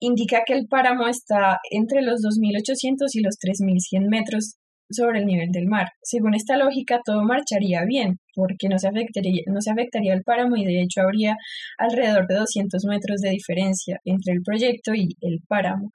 indica 0.00 0.42
que 0.46 0.52
el 0.52 0.66
páramo 0.68 1.08
está 1.08 1.58
entre 1.70 2.02
los 2.02 2.20
2.800 2.20 3.08
y 3.14 3.20
los 3.22 3.36
3.100 3.38 4.08
metros 4.08 4.56
sobre 4.90 5.20
el 5.20 5.26
nivel 5.26 5.50
del 5.50 5.66
mar. 5.66 5.88
Según 6.02 6.34
esta 6.34 6.56
lógica, 6.56 7.00
todo 7.04 7.22
marcharía 7.24 7.84
bien, 7.86 8.18
porque 8.34 8.68
no 8.68 8.78
se, 8.78 8.88
afectaría, 8.88 9.42
afectaría 9.70 10.12
el 10.12 10.22
páramo 10.22 10.56
y 10.56 10.64
de 10.64 10.82
hecho 10.82 11.00
habría 11.00 11.36
alrededor 11.78 12.26
de 12.26 12.36
200 12.36 12.84
metros 12.84 13.20
de 13.20 13.30
diferencia 13.30 13.98
entre 14.04 14.34
el 14.34 14.42
proyecto 14.42 14.94
y 14.94 15.16
el 15.20 15.40
páramo. 15.48 15.90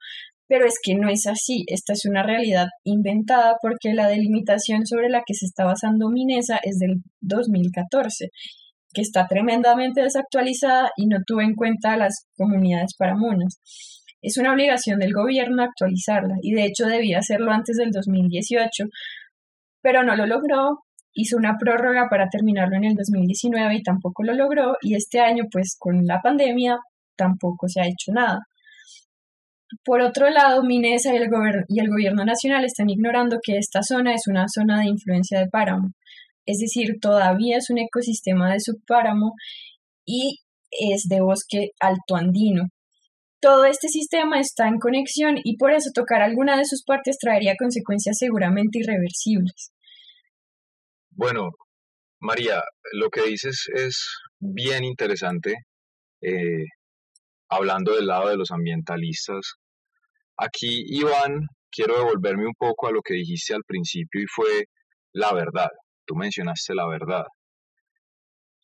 Pero 0.48 0.66
es 0.66 0.74
que 0.82 0.96
no 0.96 1.08
es 1.08 1.28
así, 1.28 1.64
esta 1.68 1.92
es 1.92 2.04
una 2.06 2.24
realidad 2.24 2.66
inventada 2.82 3.56
porque 3.62 3.94
la 3.94 4.08
delimitación 4.08 4.84
sobre 4.84 5.08
la 5.08 5.22
que 5.24 5.34
se 5.34 5.46
está 5.46 5.64
basando 5.64 6.10
Minesa 6.10 6.58
es 6.64 6.78
del 6.80 7.02
2014 7.20 8.30
que 8.92 9.02
está 9.02 9.26
tremendamente 9.26 10.02
desactualizada 10.02 10.90
y 10.96 11.06
no 11.06 11.18
tuvo 11.26 11.42
en 11.42 11.54
cuenta 11.54 11.92
a 11.92 11.96
las 11.96 12.26
comunidades 12.36 12.94
paramunas. 12.98 13.60
Es 14.22 14.36
una 14.36 14.52
obligación 14.52 14.98
del 14.98 15.12
gobierno 15.12 15.62
actualizarla 15.62 16.36
y 16.42 16.52
de 16.52 16.64
hecho 16.64 16.86
debía 16.86 17.18
hacerlo 17.18 17.52
antes 17.52 17.76
del 17.76 17.90
2018, 17.90 18.84
pero 19.82 20.02
no 20.02 20.16
lo 20.16 20.26
logró. 20.26 20.80
Hizo 21.12 21.36
una 21.36 21.56
prórroga 21.58 22.08
para 22.08 22.28
terminarlo 22.28 22.76
en 22.76 22.84
el 22.84 22.94
2019 22.94 23.76
y 23.76 23.82
tampoco 23.82 24.22
lo 24.22 24.34
logró 24.34 24.76
y 24.82 24.94
este 24.94 25.20
año 25.20 25.44
pues 25.50 25.76
con 25.78 26.06
la 26.06 26.20
pandemia 26.20 26.78
tampoco 27.16 27.68
se 27.68 27.80
ha 27.80 27.86
hecho 27.86 28.12
nada. 28.12 28.40
Por 29.84 30.00
otro 30.00 30.28
lado, 30.30 30.62
Minesa 30.64 31.14
y 31.14 31.16
el, 31.16 31.28
gobierno 31.28 32.24
nacional 32.24 32.64
están 32.64 32.90
ignorando 32.90 33.38
que 33.42 33.56
esta 33.56 33.82
zona 33.82 34.14
es 34.14 34.26
una 34.26 34.46
zona 34.48 34.80
de 34.80 34.88
influencia 34.88 35.38
de 35.38 35.48
páramo, 35.48 35.92
es 36.46 36.58
decir, 36.58 36.98
todavía 37.00 37.58
es 37.58 37.70
un 37.70 37.78
ecosistema 37.78 38.52
de 38.52 38.60
subpáramo 38.60 39.34
y 40.04 40.38
es 40.70 41.08
de 41.08 41.20
bosque 41.20 41.70
alto 41.80 42.16
andino. 42.16 42.68
Todo 43.40 43.64
este 43.64 43.88
sistema 43.88 44.38
está 44.38 44.68
en 44.68 44.78
conexión 44.78 45.36
y 45.42 45.56
por 45.56 45.72
eso 45.72 45.90
tocar 45.94 46.20
alguna 46.20 46.58
de 46.58 46.66
sus 46.66 46.82
partes 46.84 47.16
traería 47.18 47.54
consecuencias 47.58 48.16
seguramente 48.18 48.80
irreversibles. 48.80 49.72
Bueno, 51.10 51.50
María, 52.20 52.62
lo 52.92 53.08
que 53.08 53.22
dices 53.22 53.66
es 53.74 54.06
bien 54.38 54.84
interesante, 54.84 55.54
eh, 56.22 56.66
hablando 57.48 57.94
del 57.94 58.06
lado 58.06 58.28
de 58.28 58.36
los 58.36 58.50
ambientalistas. 58.50 59.54
Aquí, 60.36 60.84
Iván, 60.86 61.48
quiero 61.70 61.96
devolverme 61.96 62.46
un 62.46 62.54
poco 62.58 62.88
a 62.88 62.92
lo 62.92 63.00
que 63.00 63.14
dijiste 63.14 63.54
al 63.54 63.64
principio 63.66 64.22
y 64.22 64.26
fue 64.26 64.64
la 65.12 65.32
verdad. 65.32 65.70
Tú 66.10 66.16
mencionaste 66.16 66.74
la 66.74 66.88
verdad. 66.88 67.24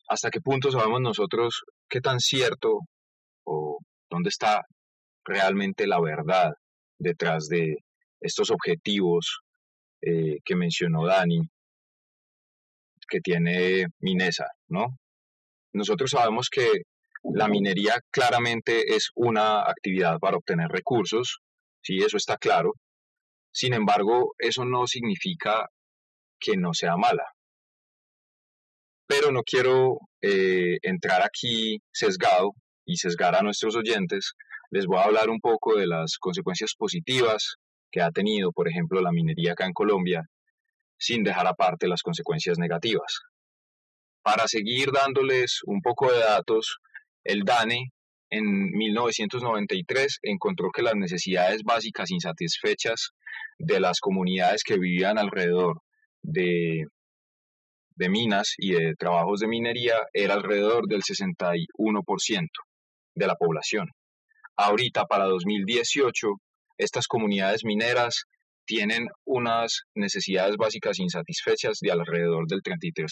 ¿Hasta 0.09 0.29
qué 0.29 0.41
punto 0.41 0.69
sabemos 0.69 0.99
nosotros 0.99 1.63
qué 1.87 2.01
tan 2.01 2.19
cierto 2.19 2.79
o 3.45 3.79
dónde 4.09 4.27
está 4.27 4.63
realmente 5.23 5.87
la 5.87 6.01
verdad 6.01 6.51
detrás 6.99 7.47
de 7.47 7.77
estos 8.19 8.51
objetivos 8.51 9.39
eh, 10.01 10.39
que 10.43 10.57
mencionó 10.57 11.05
Dani, 11.05 11.39
que 13.07 13.21
tiene 13.21 13.85
Minesa, 14.01 14.47
¿no? 14.67 14.97
Nosotros 15.71 16.09
sabemos 16.09 16.49
que 16.49 16.69
la 17.33 17.47
minería 17.47 17.95
claramente 18.11 18.93
es 18.93 19.11
una 19.15 19.61
actividad 19.61 20.19
para 20.19 20.35
obtener 20.35 20.67
recursos, 20.67 21.39
sí, 21.81 21.99
eso 21.99 22.17
está 22.17 22.35
claro. 22.35 22.73
Sin 23.53 23.73
embargo, 23.73 24.33
eso 24.37 24.65
no 24.65 24.85
significa 24.85 25.65
que 26.41 26.57
no 26.57 26.73
sea 26.73 26.97
mala. 26.97 27.23
Pero 29.07 29.31
no 29.31 29.41
quiero 29.43 29.99
eh, 30.21 30.77
entrar 30.81 31.23
aquí 31.23 31.79
sesgado 31.91 32.51
y 32.85 32.97
sesgar 32.97 33.35
a 33.35 33.41
nuestros 33.41 33.75
oyentes. 33.75 34.33
Les 34.69 34.85
voy 34.85 34.97
a 34.97 35.03
hablar 35.03 35.29
un 35.29 35.39
poco 35.39 35.77
de 35.77 35.87
las 35.87 36.17
consecuencias 36.19 36.73
positivas 36.77 37.55
que 37.91 38.01
ha 38.01 38.11
tenido, 38.11 38.51
por 38.51 38.67
ejemplo, 38.67 39.01
la 39.01 39.11
minería 39.11 39.53
acá 39.53 39.65
en 39.65 39.73
Colombia, 39.73 40.23
sin 40.97 41.23
dejar 41.23 41.47
aparte 41.47 41.87
las 41.87 42.01
consecuencias 42.01 42.57
negativas. 42.57 43.21
Para 44.23 44.47
seguir 44.47 44.91
dándoles 44.91 45.61
un 45.65 45.81
poco 45.81 46.11
de 46.11 46.19
datos, 46.19 46.79
el 47.23 47.43
DANE 47.43 47.91
en 48.29 48.71
1993 48.71 50.19
encontró 50.23 50.69
que 50.71 50.81
las 50.81 50.95
necesidades 50.95 51.63
básicas 51.63 52.11
insatisfechas 52.11 53.11
de 53.57 53.79
las 53.79 53.99
comunidades 53.99 54.63
que 54.63 54.77
vivían 54.77 55.17
alrededor 55.17 55.81
de, 56.21 56.87
de 57.97 58.09
minas 58.09 58.53
y 58.57 58.73
de 58.73 58.95
trabajos 58.95 59.39
de 59.39 59.47
minería 59.47 59.95
era 60.13 60.35
alrededor 60.35 60.87
del 60.87 61.01
61% 61.01 62.47
de 63.15 63.27
la 63.27 63.35
población. 63.35 63.89
Ahorita, 64.55 65.05
para 65.05 65.25
2018, 65.25 66.27
estas 66.77 67.07
comunidades 67.07 67.63
mineras 67.63 68.25
tienen 68.65 69.07
unas 69.25 69.83
necesidades 69.95 70.57
básicas 70.57 70.99
insatisfechas 70.99 71.79
de 71.81 71.91
alrededor 71.91 72.47
del 72.47 72.61
33%, 72.61 73.07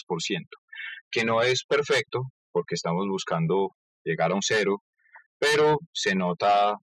que 1.10 1.24
no 1.24 1.42
es 1.42 1.64
perfecto 1.64 2.22
porque 2.52 2.74
estamos 2.74 3.06
buscando 3.08 3.70
llegar 4.04 4.30
a 4.30 4.34
un 4.34 4.42
cero, 4.42 4.82
pero 5.38 5.78
se 5.92 6.14
nota 6.14 6.74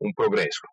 un 0.00 0.12
progreso. 0.12 0.66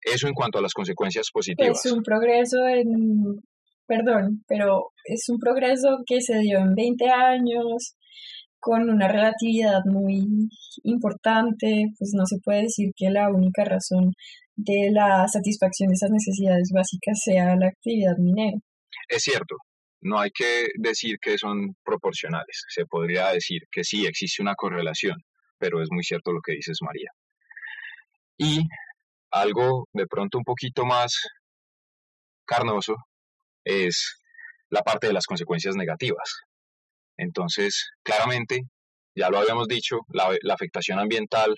Eso 0.00 0.26
en 0.26 0.34
cuanto 0.34 0.58
a 0.58 0.62
las 0.62 0.74
consecuencias 0.74 1.30
positivas. 1.32 1.84
Es 1.84 1.92
un 1.92 2.02
progreso 2.02 2.66
en 2.66 3.42
perdón, 3.86 4.44
pero 4.46 4.92
es 5.04 5.28
un 5.28 5.38
progreso 5.38 5.98
que 6.06 6.20
se 6.20 6.38
dio 6.38 6.58
en 6.58 6.74
20 6.74 7.08
años 7.08 7.96
con 8.58 8.88
una 8.88 9.08
relatividad 9.08 9.80
muy 9.84 10.24
importante, 10.84 11.86
pues 11.98 12.12
no 12.14 12.24
se 12.26 12.38
puede 12.44 12.62
decir 12.62 12.92
que 12.96 13.10
la 13.10 13.28
única 13.28 13.64
razón 13.64 14.12
de 14.54 14.90
la 14.92 15.26
satisfacción 15.26 15.88
de 15.88 15.94
esas 15.94 16.10
necesidades 16.10 16.70
básicas 16.72 17.20
sea 17.24 17.56
la 17.56 17.66
actividad 17.68 18.16
minera. 18.18 18.58
Es 19.08 19.24
cierto, 19.24 19.56
no 20.02 20.20
hay 20.20 20.30
que 20.30 20.68
decir 20.78 21.16
que 21.20 21.38
son 21.38 21.74
proporcionales, 21.84 22.64
se 22.68 22.86
podría 22.86 23.30
decir 23.30 23.62
que 23.70 23.82
sí 23.82 24.06
existe 24.06 24.42
una 24.42 24.54
correlación, 24.54 25.16
pero 25.58 25.82
es 25.82 25.88
muy 25.90 26.04
cierto 26.04 26.32
lo 26.32 26.40
que 26.40 26.52
dices 26.52 26.78
María. 26.82 27.10
Y 28.38 28.62
algo 29.32 29.88
de 29.92 30.06
pronto 30.06 30.38
un 30.38 30.44
poquito 30.44 30.84
más 30.84 31.20
carnoso 32.44 32.94
es 33.64 34.22
la 34.70 34.82
parte 34.82 35.06
de 35.06 35.12
las 35.12 35.26
consecuencias 35.26 35.76
negativas. 35.76 36.42
Entonces, 37.16 37.90
claramente, 38.02 38.62
ya 39.14 39.28
lo 39.28 39.38
habíamos 39.38 39.68
dicho, 39.68 40.00
la, 40.08 40.36
afectación 40.52 40.98
ambiental, 40.98 41.54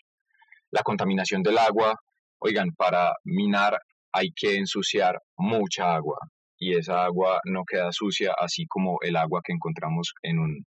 la 0.71 0.83
contaminación 0.83 1.43
del 1.43 1.59
agua, 1.59 1.95
oigan, 2.39 2.73
para 2.77 3.15
minar 3.25 3.81
hay 4.13 4.31
que 4.35 4.57
ensuciar 4.57 5.21
mucha 5.37 5.95
agua 5.95 6.19
y 6.59 6.77
esa 6.77 7.05
agua 7.05 7.41
no 7.45 7.65
queda 7.65 7.91
sucia 7.93 8.33
así 8.39 8.67
como 8.67 8.99
el 9.03 9.17
agua 9.17 9.41
que 9.45 9.53
encontramos 9.53 10.15
en 10.23 10.39
un, 10.39 10.65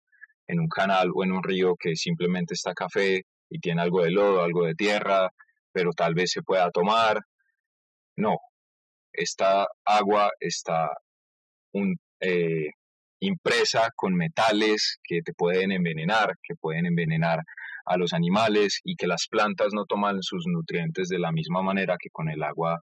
en 0.47 0.61
un 0.61 0.69
canal 0.69 1.11
o 1.15 1.25
en 1.25 1.33
un 1.33 1.43
río 1.43 1.75
que 1.79 1.97
simplemente 1.97 2.55
está 2.55 2.75
café 2.75 3.23
y 3.49 3.59
tiene 3.61 3.83
algo 3.83 4.03
de 4.03 4.11
lodo, 4.11 4.43
algo 4.43 4.65
de 4.65 4.75
tierra, 4.75 5.31
pero 5.73 5.93
tal 5.93 6.15
vez 6.15 6.31
se 6.33 6.43
pueda 6.43 6.71
tomar. 6.71 7.21
No, 8.17 8.37
esta 9.13 9.67
agua 9.85 10.31
está 10.41 10.91
un, 11.73 11.97
eh, 12.21 12.71
impresa 13.21 13.91
con 13.95 14.15
metales 14.15 14.99
que 15.03 15.21
te 15.23 15.33
pueden 15.35 15.73
envenenar, 15.73 16.35
que 16.43 16.55
pueden 16.57 16.87
envenenar 16.87 17.41
a 17.85 17.97
los 17.97 18.13
animales 18.13 18.81
y 18.85 18.97
que 18.97 19.07
las 19.07 19.27
plantas 19.29 19.69
no 19.75 19.85
toman 19.85 20.23
sus 20.23 20.45
nutrientes 20.47 21.09
de 21.09 21.19
la 21.19 21.33
misma 21.33 21.63
manera 21.63 21.97
que 21.99 22.11
con 22.11 22.31
el 22.31 22.43
agua 22.43 22.81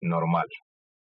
normal. 0.00 0.46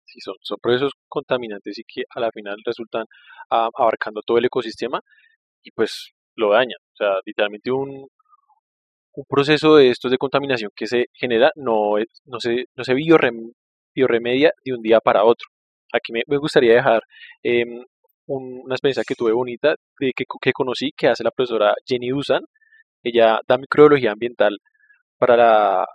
Sí, 0.05 0.19
son, 0.19 0.36
son 0.41 0.57
procesos 0.62 0.93
contaminantes 1.07 1.77
y 1.79 1.84
que 1.84 2.03
a 2.10 2.19
la 2.19 2.31
final 2.31 2.57
resultan 2.65 3.05
ah, 3.51 3.69
abarcando 3.75 4.22
todo 4.25 4.38
el 4.38 4.45
ecosistema 4.45 5.00
y 5.63 5.72
pues 5.72 6.13
lo 6.36 6.51
dañan. 6.51 6.79
O 6.93 6.95
sea, 6.95 7.19
literalmente 7.25 7.72
un, 7.72 8.07
un 9.15 9.25
proceso 9.27 9.75
de 9.77 9.89
estos 9.89 10.12
de 10.12 10.17
contaminación 10.17 10.72
que 10.75 10.88
se 10.88 11.05
genera 11.13 11.51
no, 11.55 11.95
no 12.25 12.39
se, 12.39 12.65
no 12.75 12.84
se 12.84 12.93
de 14.63 14.74
un 14.74 14.81
día 14.81 15.00
para 15.00 15.24
otro. 15.24 15.48
Aquí 15.94 16.12
me, 16.13 16.38
gustaría 16.38 16.75
dejar 16.75 17.01
em, 17.44 17.84
una 18.27 18.75
experiencia 18.75 19.04
que 19.08 19.15
tuve 19.15 19.32
bonita 19.34 19.75
de 20.00 20.12
que, 20.15 20.25
que, 20.42 20.51
conocí 20.54 20.92
que 20.98 21.08
hace 21.08 21.24
la 21.24 21.32
profesora 21.32 21.74
Jenny 21.86 22.10
Dusan. 22.10 22.44
Ella 23.04 23.39
da 23.48 23.58
microbiología 23.58 24.12
ambiental 24.12 24.58
para 25.18 25.38
la 25.38 25.86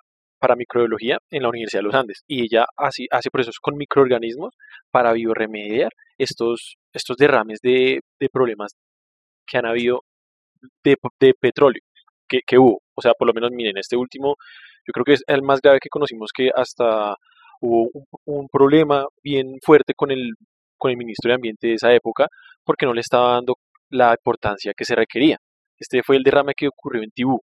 para 0.40 0.56
microbiología 0.56 1.18
en 1.30 1.42
la 1.42 1.50
Universidad 1.50 1.80
de 1.80 1.84
los 1.84 1.94
Andes 1.94 2.24
y 2.26 2.44
ella 2.44 2.64
hace, 2.76 3.04
hace 3.10 3.30
procesos 3.30 3.58
con 3.60 3.76
microorganismos 3.76 4.54
para 4.90 5.12
bioremediar 5.12 5.92
estos, 6.16 6.76
estos 6.94 7.18
derrames 7.18 7.60
de, 7.62 8.00
de 8.18 8.28
problemas 8.30 8.72
que 9.46 9.58
han 9.58 9.66
habido 9.66 10.00
de, 10.82 10.96
de 11.20 11.34
petróleo 11.38 11.82
que, 12.26 12.40
que, 12.46 12.58
hubo. 12.58 12.80
O 12.94 13.02
sea, 13.02 13.12
por 13.18 13.28
lo 13.28 13.34
menos 13.34 13.50
miren, 13.52 13.76
este 13.76 13.96
último 13.96 14.36
yo 14.86 14.92
creo 14.92 15.04
que 15.04 15.12
es 15.14 15.22
el 15.26 15.42
más 15.42 15.60
grave 15.60 15.78
que 15.80 15.90
conocimos 15.90 16.30
que 16.34 16.50
hasta 16.54 17.16
hubo 17.60 17.90
un, 18.24 18.48
problema 18.48 19.06
bien 19.22 19.58
fuerte 19.64 19.94
con 19.94 20.10
el, 20.10 20.32
con 20.78 20.90
el 20.90 20.96
ministro 20.96 21.30
de 21.30 21.34
Ambiente 21.34 21.68
de 21.68 21.74
esa 21.74 21.92
época 21.92 22.28
porque 22.64 22.86
no 22.86 22.94
le 22.94 23.00
estaba 23.00 23.34
dando 23.34 23.54
la 23.90 24.10
importancia 24.12 24.72
que 24.76 24.84
se 24.84 24.94
requería. 24.94 25.38
Este 25.78 26.02
fue 26.02 26.16
el 26.16 26.22
derrame 26.22 26.52
que 26.56 26.68
ocurrió 26.68 27.02
en 27.02 27.10
Tibú. 27.10 27.40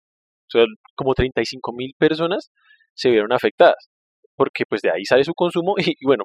O 0.55 0.64
como 0.94 1.14
35 1.14 1.72
mil 1.72 1.92
personas 1.98 2.51
se 2.94 3.11
vieron 3.11 3.33
afectadas, 3.33 3.88
porque 4.37 4.64
pues 4.68 4.83
de 4.83 4.90
ahí 4.90 5.05
sale 5.05 5.25
su 5.25 5.33
consumo 5.35 5.75
y, 5.79 6.05
bueno, 6.05 6.25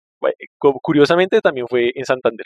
curiosamente 0.82 1.40
también 1.42 1.68
fue 1.68 1.92
en 1.96 2.06
Santander. 2.06 2.46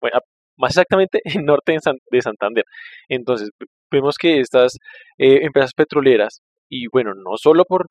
Bueno, 0.00 0.18
más 0.56 0.72
exactamente 0.72 1.20
en 1.24 1.44
norte 1.44 1.76
de 2.10 2.22
Santander. 2.22 2.64
Entonces, 3.08 3.50
vemos 3.90 4.16
que 4.18 4.40
estas 4.40 4.78
eh, 5.18 5.44
empresas 5.44 5.72
petroleras, 5.74 6.40
y 6.68 6.86
bueno, 6.88 7.12
no 7.14 7.36
solo 7.36 7.64
por 7.64 7.86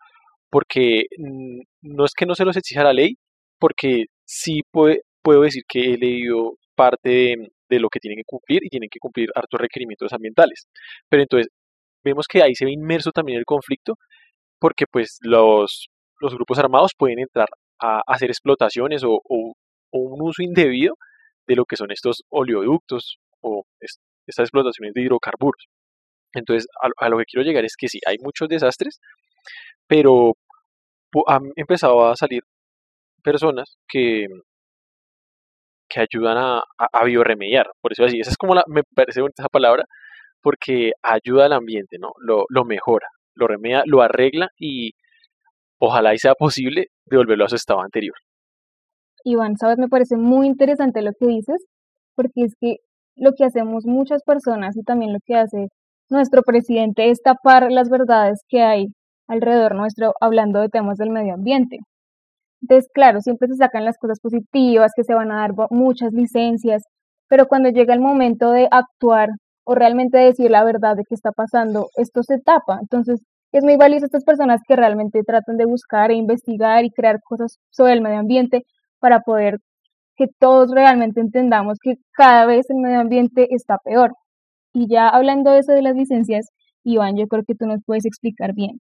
porque 0.52 1.06
no 1.82 2.06
es 2.06 2.14
que 2.14 2.26
no 2.26 2.36
se 2.36 2.46
los 2.46 2.58
exija 2.58 2.84
la 2.84 2.94
ley, 2.94 3.16
porque 3.60 4.06
sí 4.26 4.62
puedo 4.72 5.42
decir 5.42 5.64
que 5.68 5.94
he 5.94 5.98
leído 5.98 6.58
parte 6.76 7.36
de, 7.70 7.80
lo 7.80 7.90
que 7.90 8.00
tienen 8.00 8.18
que 8.18 8.26
cumplir 8.26 8.64
y 8.64 8.70
tienen 8.70 8.90
que 8.92 9.00
cumplir 9.00 9.30
hartos 9.34 9.60
requerimientos 9.60 10.12
ambientales. 10.14 10.68
Pero 11.10 11.24
entonces 11.24 11.48
vemos 12.04 12.26
que 12.28 12.44
ahí 12.44 12.54
se 12.54 12.66
ve 12.66 12.72
inmerso 12.72 13.12
también 13.12 13.40
el 13.40 13.46
conflicto, 13.46 13.96
porque 14.60 14.86
pues 14.92 15.18
los, 15.22 15.88
los 16.20 16.36
grupos 16.36 16.60
armados 16.60 16.92
pueden 16.98 17.20
entrar 17.20 17.48
a 17.80 18.02
hacer 18.08 18.30
explotaciones 18.30 19.04
o, 19.06 19.22
un 19.94 20.22
uso 20.22 20.42
indebido 20.42 20.96
de 21.48 21.56
lo 21.56 21.66
que 21.66 21.76
son 21.76 21.92
estos 21.92 22.24
oleoductos 22.30 23.18
o 23.42 23.64
estas 23.80 24.46
explotaciones 24.46 24.94
de 24.94 25.02
hidrocarburos. 25.02 25.68
Entonces, 26.34 26.68
a, 26.98 27.10
lo 27.10 27.18
que 27.18 27.26
quiero 27.26 27.46
llegar 27.46 27.66
es 27.66 27.76
que 27.78 27.90
sí, 27.90 28.00
hay 28.08 28.18
muchos 28.20 28.48
desastres, 28.48 29.00
pero 29.88 30.34
han 31.28 31.52
empezado 31.56 32.08
a 32.08 32.16
salir 32.16 32.44
personas 33.24 33.78
que, 33.88 34.28
que 35.90 36.00
ayudan 36.00 36.38
a, 36.38 36.64
a, 36.78 37.06
bioremediar, 37.06 37.68
por 37.82 37.92
eso 37.92 38.06
así, 38.06 38.20
esa 38.20 38.32
es 38.32 38.38
como 38.38 38.56
la, 38.56 38.64
me 38.68 38.84
parece 38.96 39.22
bonita 39.22 39.44
esa 39.44 39.50
palabra, 39.50 39.84
porque 40.42 40.94
ayuda 41.04 41.46
al 41.46 41.54
ambiente, 41.54 41.98
¿no? 42.00 42.12
Lo, 42.20 42.46
lo 42.50 42.66
mejora, 42.66 43.08
lo 43.36 43.48
remedia, 43.48 43.84
lo 43.86 44.02
arregla 44.02 44.50
y 44.58 44.92
ojalá 45.80 46.14
y 46.14 46.18
sea 46.18 46.34
posible 46.36 46.88
devolverlo 47.06 47.46
a 47.46 47.50
su 47.50 47.56
estado 47.56 47.82
anterior. 47.82 48.16
Iván, 49.24 49.58
sabes, 49.58 49.78
me 49.78 49.88
parece 49.88 50.18
muy 50.18 50.48
interesante 50.48 51.02
lo 51.02 51.12
que 51.20 51.28
dices, 51.28 51.64
porque 52.16 52.44
es 52.44 52.56
que 52.60 52.78
lo 53.16 53.34
que 53.34 53.46
hacemos 53.46 53.86
muchas 53.86 54.24
personas 54.24 54.76
y 54.78 54.84
también 54.84 55.14
lo 55.14 55.20
que 55.26 55.36
hace 55.36 55.68
nuestro 56.10 56.42
presidente 56.44 57.10
es 57.10 57.22
tapar 57.22 57.72
las 57.72 57.90
verdades 57.90 58.42
que 58.50 58.62
hay 58.62 58.88
alrededor 59.32 59.76
nuestro 59.76 60.14
hablando 60.20 60.60
de 60.62 60.70
temas 60.70 60.98
del 60.98 61.10
medio 61.10 61.34
ambiente. 61.36 61.80
Entonces, 62.62 62.90
claro, 62.94 63.22
siempre 63.22 63.48
se 63.48 63.56
sacan 63.56 63.86
las 63.86 63.98
cosas 63.98 64.20
positivas, 64.20 64.92
que 64.96 65.04
se 65.04 65.14
van 65.16 65.32
a 65.32 65.38
dar 65.38 65.54
muchas 65.72 66.14
licencias, 66.14 66.84
pero 67.30 67.48
cuando 67.48 67.70
llega 67.70 67.94
el 67.94 68.02
momento 68.02 68.52
de 68.52 68.68
actuar 68.72 69.30
o 69.66 69.76
realmente 69.76 70.18
decir 70.18 70.52
la 70.52 70.64
verdad 70.64 70.96
de 70.96 71.04
qué 71.08 71.16
está 71.16 71.32
pasando, 71.32 71.88
esto 71.96 72.24
se 72.24 72.40
tapa. 72.40 72.80
Entonces, 72.82 73.22
es 73.54 73.64
muy 73.64 73.78
valioso 73.78 74.06
estas 74.06 74.24
personas 74.26 74.62
que 74.68 74.76
realmente 74.76 75.24
tratan 75.24 75.58
de 75.58 75.66
buscar 75.66 76.12
e 76.12 76.16
investigar 76.16 76.86
y 76.86 76.92
crear 76.92 77.20
cosas 77.24 77.58
sobre 77.72 77.94
el 77.94 78.02
medio 78.02 78.20
ambiente 78.20 78.64
para 79.00 79.22
poder 79.22 79.60
que 80.18 80.28
todos 80.40 80.72
realmente 80.72 81.22
entendamos 81.22 81.78
que 81.82 81.96
cada 82.14 82.46
vez 82.46 82.70
el 82.70 82.78
medio 82.78 83.00
ambiente 83.02 83.48
está 83.52 83.78
peor. 83.84 84.14
Y 84.74 84.88
ya 84.90 85.10
hablando 85.10 85.52
de 85.52 85.60
eso 85.60 85.74
de 85.74 85.82
las 85.84 85.96
licencias, 85.96 86.48
Iván, 86.84 87.18
yo 87.18 87.28
creo 87.28 87.44
que 87.46 87.56
tú 87.56 87.66
nos 87.66 87.82
puedes 87.86 88.06
explicar 88.06 88.54
bien. 88.54 88.80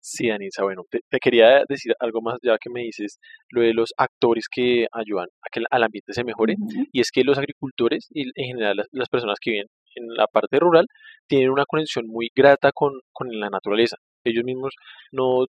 Sí, 0.00 0.30
Anisa, 0.30 0.62
bueno, 0.62 0.84
te, 0.90 1.00
quería 1.20 1.64
decir 1.68 1.94
algo 2.00 2.20
más 2.22 2.38
ya 2.42 2.56
que 2.58 2.70
me 2.70 2.82
dices 2.82 3.18
lo 3.50 3.62
de 3.62 3.74
los 3.74 3.92
actores 3.96 4.46
que 4.48 4.86
ayudan 4.92 5.26
a 5.42 5.48
que 5.50 5.60
el 5.60 5.82
ambiente 5.82 6.12
se 6.12 6.24
mejore, 6.24 6.54
y 6.92 7.00
es 7.00 7.10
que 7.10 7.24
los 7.24 7.36
agricultores 7.38 8.06
y 8.10 8.22
en 8.22 8.46
general 8.46 8.86
las, 8.92 9.08
personas 9.08 9.38
que 9.40 9.50
viven 9.52 9.66
en 9.96 10.08
la 10.14 10.26
parte 10.26 10.58
rural 10.58 10.86
tienen 11.26 11.50
una 11.50 11.64
conexión 11.66 12.06
muy 12.06 12.30
grata 12.34 12.70
con, 12.72 12.92
la 13.30 13.50
naturaleza. 13.50 13.96
Ellos 14.24 14.44
mismos 14.44 14.74
no, 15.12 15.46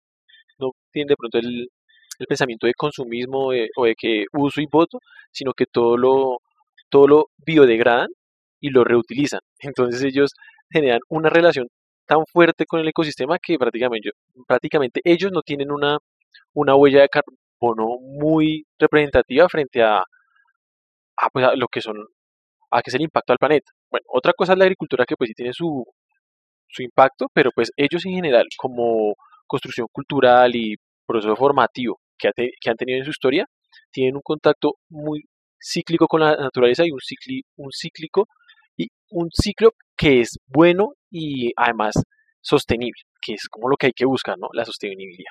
no 0.58 0.72
tienen 0.92 1.08
de 1.08 1.16
pronto 1.16 1.38
el, 1.38 1.68
el 2.18 2.26
pensamiento 2.26 2.66
de 2.66 2.74
consumismo 2.74 3.48
o 3.76 3.84
de 3.84 3.94
que 3.96 4.26
uso 4.32 4.60
y 4.60 4.66
voto, 4.70 4.98
sino 5.30 5.52
que 5.54 5.66
todo 5.66 5.96
lo, 5.96 6.38
todo 6.90 7.06
lo 7.08 7.26
biodegradan 7.46 8.08
y 8.60 8.70
lo 8.70 8.84
reutilizan. 8.84 9.40
Entonces 9.60 10.02
ellos 10.04 10.32
generan 10.70 11.00
una 11.08 11.30
relación 11.30 11.68
tan 12.12 12.26
fuerte 12.26 12.66
con 12.66 12.80
el 12.80 12.88
ecosistema 12.88 13.38
que 13.38 13.56
prácticamente, 13.58 14.10
prácticamente 14.46 15.00
ellos 15.02 15.32
no 15.32 15.40
tienen 15.40 15.70
una, 15.72 15.98
una 16.52 16.74
huella 16.76 17.00
de 17.00 17.08
carbono 17.08 17.96
muy 18.02 18.66
representativa 18.78 19.48
frente 19.48 19.82
a, 19.82 19.98
a, 21.16 21.30
pues, 21.32 21.46
a 21.46 21.56
lo 21.56 21.68
que 21.68 21.80
son 21.80 21.96
a 22.70 22.82
que 22.82 22.90
es 22.90 22.94
el 22.94 23.02
impacto 23.02 23.32
al 23.32 23.38
planeta. 23.38 23.70
Bueno, 23.90 24.04
otra 24.08 24.32
cosa 24.34 24.52
es 24.52 24.58
la 24.58 24.64
agricultura 24.64 25.04
que 25.06 25.16
pues 25.16 25.28
sí 25.28 25.34
tiene 25.34 25.52
su, 25.54 25.84
su 26.68 26.82
impacto, 26.82 27.28
pero 27.32 27.50
pues 27.54 27.70
ellos 27.76 28.04
en 28.06 28.14
general 28.14 28.46
como 28.58 29.14
construcción 29.46 29.86
cultural 29.92 30.54
y 30.54 30.76
proceso 31.06 31.36
formativo 31.36 32.00
que, 32.18 32.30
que 32.60 32.70
han 32.70 32.76
tenido 32.76 32.98
en 32.98 33.04
su 33.04 33.10
historia, 33.10 33.46
tienen 33.90 34.16
un 34.16 34.22
contacto 34.22 34.74
muy 34.90 35.22
cíclico 35.58 36.06
con 36.06 36.20
la 36.20 36.36
naturaleza 36.36 36.84
y 36.86 36.90
un, 36.90 37.00
cicli, 37.00 37.42
un 37.56 37.70
cíclico 37.72 38.28
y 38.76 38.88
un 39.10 39.28
ciclo 39.30 39.72
que 40.02 40.20
es 40.20 40.36
bueno 40.48 40.94
y 41.12 41.52
además 41.56 41.94
sostenible, 42.40 43.02
que 43.20 43.34
es 43.34 43.48
como 43.48 43.68
lo 43.68 43.76
que 43.76 43.86
hay 43.86 43.92
que 43.92 44.04
buscar, 44.04 44.36
¿no? 44.36 44.48
La 44.52 44.64
sostenibilidad. 44.64 45.30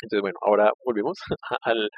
Entonces, 0.00 0.22
bueno, 0.22 0.38
ahora 0.40 0.72
volvemos 0.82 1.18
al, 1.60 1.90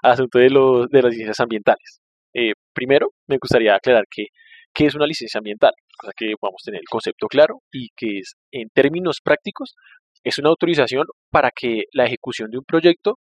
asunto 0.00 0.38
de, 0.38 0.48
los, 0.48 0.88
de 0.88 1.02
las 1.02 1.10
licencias 1.10 1.40
ambientales. 1.40 2.00
Eh, 2.34 2.52
primero, 2.72 3.08
me 3.26 3.36
gustaría 3.38 3.74
aclarar 3.74 4.04
que 4.08 4.26
qué 4.72 4.86
es 4.86 4.94
una 4.94 5.06
licencia 5.06 5.38
ambiental, 5.38 5.72
cosa 5.98 6.12
que 6.16 6.34
vamos 6.40 6.62
a 6.62 6.66
tener 6.66 6.82
el 6.82 6.88
concepto 6.88 7.26
claro 7.26 7.58
y 7.72 7.88
que 7.96 8.18
es, 8.18 8.36
en 8.52 8.68
términos 8.68 9.18
prácticos, 9.20 9.74
es 10.22 10.38
una 10.38 10.50
autorización 10.50 11.06
para 11.30 11.50
que 11.50 11.82
la 11.92 12.04
ejecución 12.04 12.52
de 12.52 12.58
un 12.58 12.64
proyecto 12.64 13.18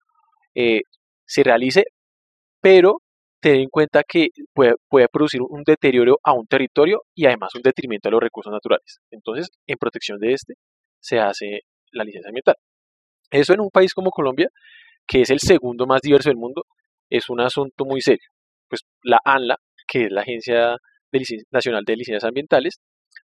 eh, 0.55 0.83
se 1.25 1.43
realice, 1.43 1.85
pero 2.61 2.99
tener 3.41 3.61
en 3.61 3.69
cuenta 3.69 4.03
que 4.07 4.29
puede, 4.53 5.09
producir 5.09 5.41
un 5.43 5.63
deterioro 5.65 6.19
a 6.23 6.33
un 6.33 6.47
territorio 6.47 7.03
y 7.15 7.27
además 7.27 7.55
un 7.55 7.63
detrimento 7.63 8.09
a 8.09 8.13
los 8.13 8.21
recursos 8.21 8.53
naturales. 8.53 9.01
Entonces, 9.11 9.49
en 9.67 9.77
protección 9.79 10.19
de 10.19 10.33
este 10.33 10.55
se 11.01 11.19
hace 11.19 11.61
la 11.93 12.05
licencia 12.05 12.29
ambiental. 12.29 12.57
Eso 13.31 13.53
en 13.53 13.61
un 13.61 13.71
país 13.71 13.95
como 13.95 14.11
Colombia, 14.11 14.49
que 15.07 15.23
es 15.23 15.31
el 15.31 15.39
segundo 15.41 15.87
más 15.87 16.01
diverso 16.03 16.31
del 16.31 16.37
mundo, 16.37 16.65
es 17.11 17.29
un 17.31 17.41
asunto 17.41 17.85
muy 17.85 18.01
serio. 18.01 18.29
Pues 18.69 18.83
la 19.03 19.21
ANLA, 19.25 19.57
que 19.87 20.05
es 20.05 20.11
la 20.11 20.23
Agencia 20.23 20.77
Nacional 21.51 21.85
de 21.85 21.97
Licencias 21.97 22.25
Ambientales, 22.25 22.81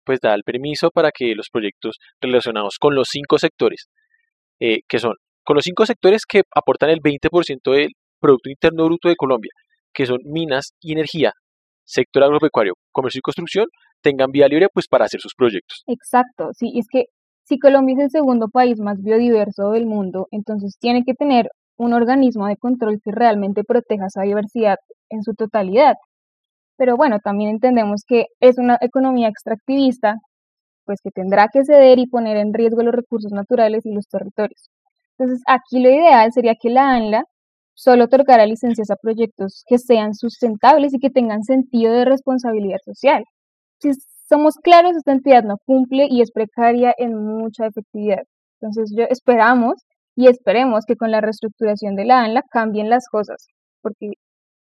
pues 0.05 0.21
da 0.21 0.35
el 0.35 0.43
permiso 0.45 0.91
para 0.91 1.11
que 1.11 1.35
los 1.35 1.49
proyectos 1.51 1.99
relacionados 2.21 2.77
con 2.79 2.95
los 2.95 3.09
cinco 3.11 3.39
sectores, 3.39 3.89
eh, 4.61 4.81
que 4.89 4.99
son, 4.99 5.15
con 5.45 5.57
los 5.57 5.65
cinco 5.65 5.87
sectores 5.87 6.23
que 6.27 6.43
aportan 6.55 6.91
el 6.91 7.01
20% 7.01 7.73
del 7.73 7.93
Producto 8.21 8.51
Interno 8.51 8.85
Bruto 8.85 9.09
de 9.09 9.17
Colombia, 9.17 9.51
que 9.93 10.07
son 10.07 10.19
minas 10.25 10.73
y 10.81 10.93
energía, 10.93 11.33
sector 11.85 12.25
agropecuario, 12.25 12.75
comercio 12.91 13.19
y 13.19 13.23
construcción, 13.23 13.67
tengan 14.03 14.31
vía 14.31 14.49
libre 14.49 14.69
pues 14.73 14.87
para 14.89 15.05
hacer 15.05 15.21
sus 15.21 15.35
proyectos. 15.35 15.83
Exacto, 15.87 16.51
sí, 16.53 16.73
es 16.79 16.87
que 16.91 17.05
si 17.45 17.59
Colombia 17.59 17.95
es 17.99 18.05
el 18.05 18.11
segundo 18.11 18.49
país 18.49 18.79
más 18.81 19.03
biodiverso 19.03 19.71
del 19.71 19.87
mundo, 19.87 20.27
entonces 20.31 20.77
tiene 20.81 21.03
que 21.05 21.15
tener 21.15 21.49
un 21.77 21.93
organismo 21.93 22.47
de 22.47 22.57
control 22.57 23.01
que 23.03 23.11
realmente 23.11 23.65
proteja 23.65 24.07
esa 24.07 24.23
diversidad 24.23 24.77
en 25.11 25.23
su 25.23 25.35
totalidad. 25.35 25.95
Pero 26.77 26.97
bueno, 26.97 27.19
también 27.23 27.51
entendemos 27.51 28.03
que 28.07 28.27
es 28.41 28.59
una 28.59 28.79
economía 28.81 29.29
extractivista, 29.29 30.17
pues 30.85 31.01
que 31.03 31.11
tendrá 31.11 31.49
que 31.53 31.65
ceder 31.65 31.99
y 31.99 32.07
poner 32.07 32.37
en 32.37 32.55
riesgo 32.55 32.83
los 32.83 32.95
recursos 32.95 33.33
naturales 33.33 33.85
y 33.87 33.95
los 33.95 34.07
territorios. 34.09 34.71
Entonces, 35.19 35.43
aquí 35.47 35.83
lo 35.83 35.91
ideal 35.91 36.33
sería 36.33 36.55
que 36.61 36.71
la 36.71 36.95
ANLA 36.95 37.25
solo 37.75 38.05
otorgará 38.05 38.47
licencias 38.47 38.91
a 38.91 38.97
proyectos 38.97 39.65
que 39.67 39.79
sean 39.79 40.15
sustentables 40.15 40.95
y 40.95 40.99
que 40.99 41.11
tengan 41.11 41.43
sentido 41.45 41.93
de 41.93 42.05
responsabilidad 42.05 42.79
social. 42.85 43.25
Si 43.81 43.91
somos 44.29 44.57
claros, 44.57 44.97
esta 44.97 45.13
entidad 45.13 45.45
no 45.45 45.57
cumple 45.67 46.07
y 46.11 46.23
es 46.23 46.33
precaria 46.33 46.95
en 46.99 47.17
mucha 47.17 47.67
efectividad. 47.67 48.23
Entonces, 48.61 48.93
yo 48.97 49.05
esperamos 49.11 49.75
y 50.17 50.29
esperemos 50.29 50.85
que 50.87 50.97
con 50.97 51.11
la 51.11 51.21
reestructuración 51.21 51.97
de 51.97 52.05
la 52.05 52.21
ANLA 52.23 52.43
cambien 52.51 52.91
las 52.91 53.09
cosas, 53.09 53.47
porque 53.83 54.13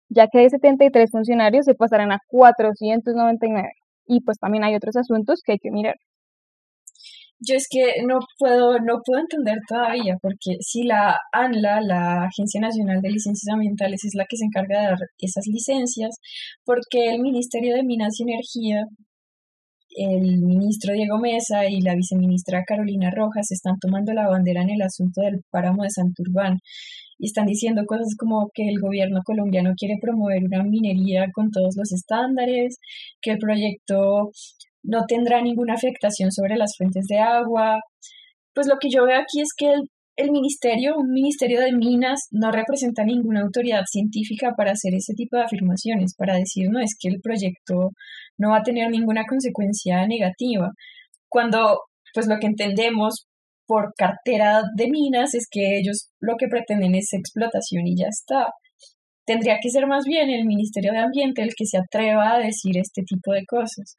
ya 0.08 0.28
que 0.28 0.38
de 0.40 0.50
73 0.50 1.10
funcionarios 1.10 1.66
se 1.66 1.74
pasarán 1.74 2.12
a 2.12 2.20
499 2.28 3.68
y 4.06 4.20
pues 4.22 4.38
también 4.38 4.64
hay 4.64 4.74
otros 4.74 4.96
asuntos 4.96 5.40
que 5.44 5.52
hay 5.52 5.58
que 5.58 5.70
mirar. 5.70 5.96
Yo 7.40 7.55
es 7.57 7.68
que 7.70 8.03
no 8.07 8.18
puedo, 8.38 8.79
no 8.81 9.00
puedo 9.05 9.20
entender 9.20 9.59
todavía, 9.66 10.16
porque 10.20 10.57
si 10.61 10.85
la 10.85 11.16
ANLA, 11.33 11.81
la 11.81 12.24
Agencia 12.24 12.61
Nacional 12.61 13.00
de 13.00 13.11
Licencias 13.11 13.53
Ambientales, 13.53 14.05
es 14.05 14.14
la 14.14 14.26
que 14.29 14.37
se 14.37 14.44
encarga 14.44 14.81
de 14.81 14.87
dar 14.88 14.98
esas 15.18 15.46
licencias, 15.46 16.16
porque 16.64 17.14
el 17.14 17.20
Ministerio 17.22 17.74
de 17.76 17.83
Minas 17.83 18.20
y 18.20 18.24
Energía, 18.24 18.85
el 19.96 20.38
ministro 20.42 20.94
Diego 20.94 21.18
Mesa 21.18 21.66
y 21.68 21.81
la 21.81 21.94
viceministra 21.94 22.64
Carolina 22.64 23.11
Rojas 23.11 23.50
están 23.50 23.79
tomando 23.81 24.12
la 24.12 24.29
bandera 24.29 24.62
en 24.62 24.70
el 24.70 24.83
asunto 24.83 25.20
del 25.22 25.42
páramo 25.50 25.83
de 25.83 25.90
Santurbán 25.90 26.59
y 27.18 27.26
están 27.26 27.46
diciendo 27.46 27.85
cosas 27.87 28.14
como 28.16 28.50
que 28.55 28.68
el 28.68 28.81
gobierno 28.81 29.20
colombiano 29.24 29.74
quiere 29.76 29.98
promover 30.00 30.44
una 30.44 30.62
minería 30.64 31.26
con 31.33 31.50
todos 31.50 31.76
los 31.76 31.92
estándares, 31.92 32.79
que 33.20 33.33
el 33.33 33.38
proyecto 33.38 34.31
no 34.82 35.04
tendrá 35.06 35.42
ninguna 35.42 35.74
afectación 35.74 36.30
sobre 36.32 36.56
las 36.56 36.72
fuentes 36.76 37.06
de 37.08 37.18
agua. 37.18 37.80
Pues 38.54 38.66
lo 38.66 38.76
que 38.78 38.90
yo 38.90 39.04
veo 39.04 39.18
aquí 39.18 39.40
es 39.40 39.50
que 39.56 39.72
el, 40.16 40.30
ministerio, 40.30 40.96
un 40.96 41.10
ministerio 41.10 41.60
de 41.60 41.72
minas, 41.72 42.20
no 42.30 42.50
representa 42.50 43.04
ninguna 43.04 43.42
autoridad 43.42 43.84
científica 43.90 44.52
para 44.56 44.72
hacer 44.72 44.94
ese 44.94 45.14
tipo 45.14 45.36
de 45.36 45.44
afirmaciones, 45.44 46.14
para 46.16 46.36
decir, 46.36 46.68
no, 46.70 46.80
es 46.80 46.94
que 46.98 47.08
el 47.08 47.20
proyecto 47.22 47.90
no 48.38 48.50
va 48.50 48.58
a 48.58 48.62
tener 48.62 48.90
ninguna 48.90 49.24
consecuencia 49.28 50.06
negativa. 50.06 50.70
Cuando, 51.28 51.80
pues 52.12 52.26
lo 52.26 52.38
que 52.38 52.48
entendemos 52.48 53.26
por 53.66 53.94
cartera 53.96 54.62
de 54.76 54.90
minas 54.90 55.32
es 55.34 55.46
que 55.48 55.78
ellos 55.78 56.10
lo 56.18 56.34
que 56.36 56.48
pretenden 56.48 56.96
es 56.96 57.12
explotación 57.12 57.86
y 57.86 57.96
ya 57.96 58.08
está. 58.08 58.48
Tendría 59.24 59.58
que 59.62 59.70
ser 59.70 59.86
más 59.86 60.04
bien 60.04 60.28
el 60.28 60.44
Ministerio 60.44 60.90
de 60.90 60.98
Ambiente 60.98 61.42
el 61.42 61.54
que 61.56 61.66
se 61.66 61.78
atreva 61.78 62.32
a 62.34 62.38
decir 62.38 62.76
este 62.76 63.02
tipo 63.06 63.32
de 63.32 63.44
cosas. 63.46 63.94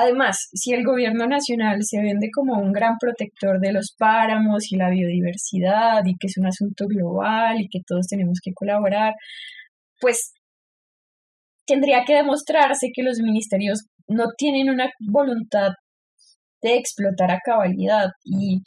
Además, 0.00 0.48
si 0.52 0.72
el 0.74 0.84
gobierno 0.84 1.26
nacional 1.26 1.78
se 1.82 2.00
vende 2.00 2.28
como 2.32 2.56
un 2.56 2.70
gran 2.70 2.98
protector 3.00 3.58
de 3.58 3.72
los 3.72 3.96
páramos 3.98 4.70
y 4.70 4.76
la 4.76 4.90
biodiversidad 4.90 6.04
y 6.04 6.14
que 6.16 6.28
es 6.28 6.38
un 6.38 6.46
asunto 6.46 6.86
global 6.86 7.60
y 7.60 7.68
que 7.68 7.80
todos 7.84 8.06
tenemos 8.06 8.38
que 8.40 8.52
colaborar, 8.54 9.14
pues 10.00 10.34
tendría 11.66 12.04
que 12.06 12.14
demostrarse 12.14 12.92
que 12.94 13.02
los 13.02 13.18
ministerios 13.18 13.86
no 14.06 14.26
tienen 14.36 14.70
una 14.70 14.88
voluntad 15.00 15.72
de 16.62 16.76
explotar 16.76 17.32
a 17.32 17.40
cabalidad 17.44 18.10
y 18.22 18.62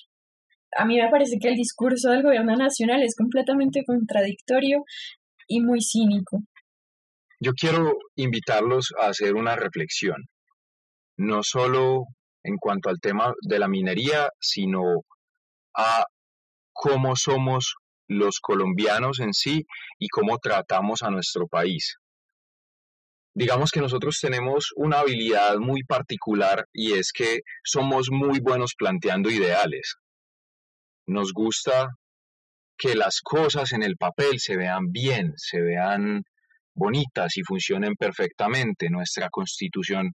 a 0.77 0.83
mí 0.83 0.97
me 0.97 1.09
parece 1.09 1.37
que 1.39 1.47
el 1.47 1.55
discurso 1.55 2.09
del 2.09 2.23
gobierno 2.23 2.57
nacional 2.57 3.03
es 3.03 3.15
completamente 3.15 3.85
contradictorio 3.85 4.83
y 5.47 5.61
muy 5.61 5.79
cínico. 5.79 6.43
Yo 7.39 7.53
quiero 7.53 7.93
invitarlos 8.17 8.89
a 9.01 9.07
hacer 9.07 9.35
una 9.35 9.55
reflexión 9.55 10.17
no 11.21 11.43
solo 11.43 12.07
en 12.43 12.57
cuanto 12.57 12.89
al 12.89 12.99
tema 12.99 13.31
de 13.41 13.59
la 13.59 13.67
minería, 13.67 14.29
sino 14.39 15.03
a 15.77 16.05
cómo 16.73 17.15
somos 17.15 17.75
los 18.07 18.39
colombianos 18.39 19.19
en 19.19 19.31
sí 19.33 19.65
y 19.99 20.07
cómo 20.07 20.39
tratamos 20.39 21.03
a 21.03 21.11
nuestro 21.11 21.47
país. 21.47 21.97
Digamos 23.35 23.69
que 23.71 23.81
nosotros 23.81 24.17
tenemos 24.19 24.71
una 24.75 24.99
habilidad 24.99 25.57
muy 25.57 25.83
particular 25.83 26.65
y 26.73 26.93
es 26.93 27.11
que 27.13 27.41
somos 27.63 28.09
muy 28.11 28.39
buenos 28.39 28.73
planteando 28.75 29.29
ideales. 29.29 29.97
Nos 31.05 31.33
gusta 31.33 31.89
que 32.77 32.95
las 32.95 33.21
cosas 33.21 33.73
en 33.73 33.83
el 33.83 33.95
papel 33.95 34.39
se 34.39 34.57
vean 34.57 34.91
bien, 34.91 35.33
se 35.37 35.61
vean 35.61 36.23
bonitas 36.73 37.37
y 37.37 37.43
funcionen 37.43 37.93
perfectamente. 37.95 38.89
Nuestra 38.89 39.29
constitución 39.29 40.13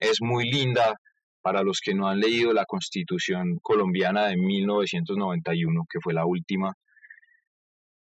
es 0.00 0.18
muy 0.20 0.50
linda 0.50 0.94
para 1.42 1.62
los 1.62 1.80
que 1.82 1.94
no 1.94 2.08
han 2.08 2.20
leído 2.20 2.52
la 2.52 2.66
Constitución 2.66 3.58
colombiana 3.62 4.26
de 4.26 4.36
1991, 4.36 5.86
que 5.88 6.00
fue 6.00 6.12
la 6.12 6.26
última. 6.26 6.74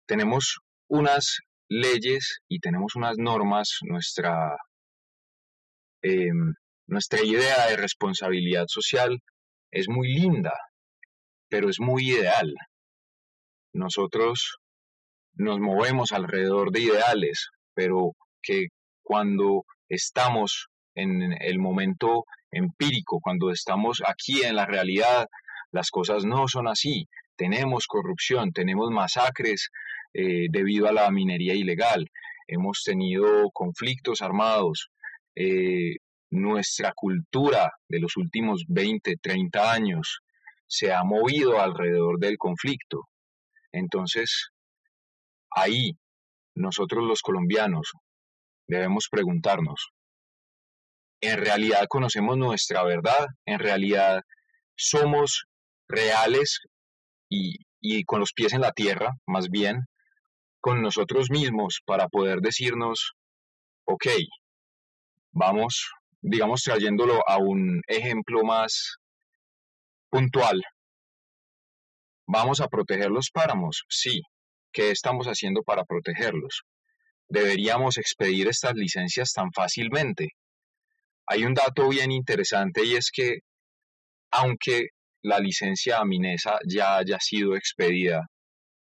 Tenemos 0.06 0.60
unas 0.88 1.40
leyes 1.70 2.40
y 2.48 2.60
tenemos 2.60 2.96
unas 2.96 3.18
normas, 3.18 3.80
nuestra, 3.84 4.58
em, 6.02 6.54
nuestra 6.88 7.24
idea 7.24 7.68
de 7.68 7.78
responsabilidad 7.78 8.66
social 8.68 9.20
es 9.72 9.88
muy 9.88 10.14
linda, 10.14 10.54
pero 11.50 11.70
es 11.70 11.80
muy 11.80 12.12
ideal. 12.12 12.54
Nosotros 13.74 14.58
nos 15.34 15.60
movemos 15.60 16.12
alrededor 16.12 16.72
de 16.72 16.82
ideales, 16.82 17.48
pero 17.74 18.12
que 18.44 18.68
cuando 19.02 19.64
estamos 19.88 20.68
en 20.96 21.34
el 21.42 21.60
momento 21.60 22.26
empírico, 22.52 23.20
cuando 23.22 23.52
estamos 23.52 24.02
aquí 24.06 24.44
en 24.44 24.56
la 24.56 24.66
realidad, 24.66 25.28
las 25.72 25.90
cosas 25.90 26.26
no 26.26 26.48
son 26.48 26.68
así. 26.68 27.08
Tenemos 27.36 27.88
corrupción, 27.88 28.52
tenemos 28.52 28.92
masacres 28.92 29.70
eh, 30.14 30.48
debido 30.50 30.88
a 30.88 30.92
la 30.92 31.10
minería 31.12 31.54
ilegal, 31.54 32.10
hemos 32.48 32.84
tenido 32.84 33.50
conflictos 33.52 34.22
armados. 34.22 34.90
Eh, 35.36 35.96
nuestra 36.32 36.94
cultura 36.94 37.72
de 37.88 38.00
los 38.00 38.16
últimos 38.18 38.64
20, 38.68 39.18
30 39.22 39.72
años 39.72 40.22
se 40.68 40.94
ha 40.94 41.04
movido 41.04 41.62
alrededor 41.62 42.20
del 42.20 42.38
conflicto. 42.38 43.08
Entonces, 43.72 44.52
ahí 45.50 45.98
nosotros 46.56 47.04
los 47.06 47.22
colombianos 47.22 47.92
debemos 48.68 49.08
preguntarnos, 49.10 49.92
en 51.22 51.38
realidad 51.38 51.86
conocemos 51.88 52.38
nuestra 52.38 52.84
verdad, 52.84 53.28
en 53.46 53.60
realidad 53.60 54.24
somos 54.76 55.46
reales 55.88 56.60
y, 57.30 58.04
con 58.06 58.20
los 58.20 58.34
pies 58.34 58.54
en 58.54 58.62
la 58.62 58.72
tierra, 58.72 59.12
más 59.28 59.50
bien, 59.50 59.86
con 60.60 60.82
nosotros 60.82 61.30
mismos 61.30 61.80
para 61.86 62.08
poder 62.08 62.40
decirnos, 62.40 63.14
ok, 63.86 64.08
vamos, 65.32 65.92
digamos, 66.22 66.64
trayéndolo 66.64 67.22
a 67.28 67.38
un 67.38 67.82
ejemplo 67.88 68.44
más 68.44 68.98
puntual. 70.10 70.62
¿Vamos 72.28 72.62
a 72.62 72.68
proteger 72.68 73.10
los 73.10 73.30
páramos? 73.32 73.84
Sí. 73.90 74.22
¿Qué 74.74 74.92
estamos 74.92 75.28
haciendo 75.28 75.64
para 75.64 75.84
protegerlos? 75.84 76.62
¿Deberíamos 77.28 77.98
expedir 77.98 78.48
estas 78.48 78.74
licencias 78.76 79.34
tan 79.34 79.52
fácilmente? 79.52 80.30
Hay 81.32 81.46
un 81.46 81.54
dato 81.54 81.88
bien 81.88 82.12
interesante 82.12 82.84
y 82.84 82.96
es 82.96 83.10
que 83.10 83.40
aunque 84.34 84.88
la 85.24 85.40
licencia 85.40 86.00
a 86.00 86.04
Minesa 86.04 86.60
ya 86.68 86.98
haya 86.98 87.20
sido 87.22 87.56
expedida, 87.56 88.28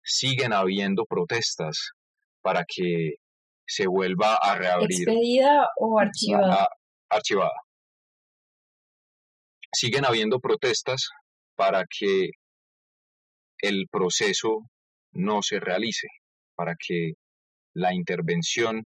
siguen 0.02 0.54
habiendo 0.54 1.04
protestas 1.04 1.90
para 2.42 2.64
que 2.66 3.16
se 3.66 3.86
vuelva 3.86 4.36
a 4.36 4.56
reabrir. 4.56 5.02
¿Expedida 5.02 5.68
o 5.76 6.00
archivada? 6.00 6.70
archivada. 7.10 7.60
Siguen 9.74 10.06
habiendo 10.06 10.40
protestas 10.40 11.10
para 11.58 11.84
que 11.84 12.30
el 13.58 13.88
proceso 13.92 14.70
no 15.12 15.42
se 15.42 15.60
realice, 15.60 16.08
para 16.56 16.76
que 16.80 17.12
la 17.74 17.94
intervención 17.94 18.86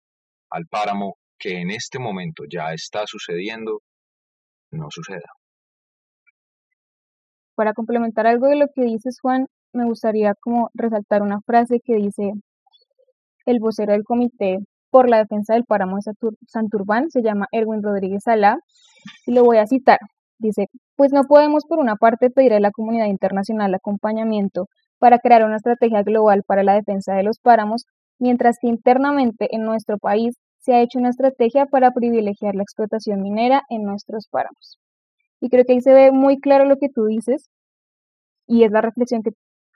al 0.49 0.65
páramo 0.67 1.15
que 1.37 1.59
en 1.59 1.71
este 1.71 1.99
momento 1.99 2.43
ya 2.49 2.73
está 2.73 3.05
sucediendo 3.05 3.81
no 4.71 4.87
suceda. 4.89 5.29
Para 7.55 7.73
complementar 7.73 8.27
algo 8.27 8.47
de 8.47 8.57
lo 8.57 8.67
que 8.73 8.83
dices, 8.83 9.19
Juan, 9.21 9.47
me 9.73 9.85
gustaría 9.85 10.33
como 10.41 10.69
resaltar 10.73 11.21
una 11.21 11.39
frase 11.41 11.79
que 11.83 11.95
dice 11.95 12.33
el 13.45 13.59
vocero 13.59 13.93
del 13.93 14.03
Comité 14.03 14.59
por 14.89 15.09
la 15.09 15.17
Defensa 15.17 15.53
del 15.53 15.65
Páramo 15.65 15.97
de 15.97 16.13
Santurbán, 16.47 17.09
se 17.09 17.21
llama 17.21 17.47
Erwin 17.51 17.83
Rodríguez 17.83 18.23
Salá, 18.23 18.57
y 19.25 19.33
lo 19.33 19.43
voy 19.43 19.57
a 19.57 19.67
citar. 19.67 19.99
Dice, 20.37 20.67
pues 20.95 21.13
no 21.13 21.23
podemos 21.23 21.63
por 21.67 21.79
una 21.79 21.95
parte 21.95 22.29
pedir 22.29 22.53
a 22.53 22.59
la 22.59 22.71
comunidad 22.71 23.05
internacional 23.05 23.73
acompañamiento 23.73 24.67
para 24.99 25.19
crear 25.19 25.43
una 25.43 25.57
estrategia 25.57 26.03
global 26.03 26.43
para 26.45 26.63
la 26.63 26.73
defensa 26.73 27.13
de 27.13 27.23
los 27.23 27.39
páramos, 27.39 27.85
mientras 28.19 28.57
que 28.59 28.67
internamente 28.67 29.47
en 29.51 29.63
nuestro 29.63 29.97
país 29.97 30.35
se 30.65 30.73
ha 30.73 30.81
hecho 30.81 30.97
una 30.97 31.09
estrategia 31.09 31.67
para 31.67 31.91
privilegiar 31.91 32.55
la 32.55 32.63
explotación 32.63 33.21
minera 33.21 33.61
en 33.69 33.83
nuestros 33.83 34.27
páramos. 34.27 34.79
Y 35.39 35.49
creo 35.49 35.63
que 35.63 35.73
ahí 35.73 35.81
se 35.81 35.93
ve 35.93 36.11
muy 36.11 36.39
claro 36.39 36.65
lo 36.65 36.77
que 36.77 36.89
tú 36.89 37.05
dices 37.05 37.49
y 38.47 38.63
es 38.63 38.71
la 38.71 38.81
reflexión 38.81 39.21
que 39.21 39.29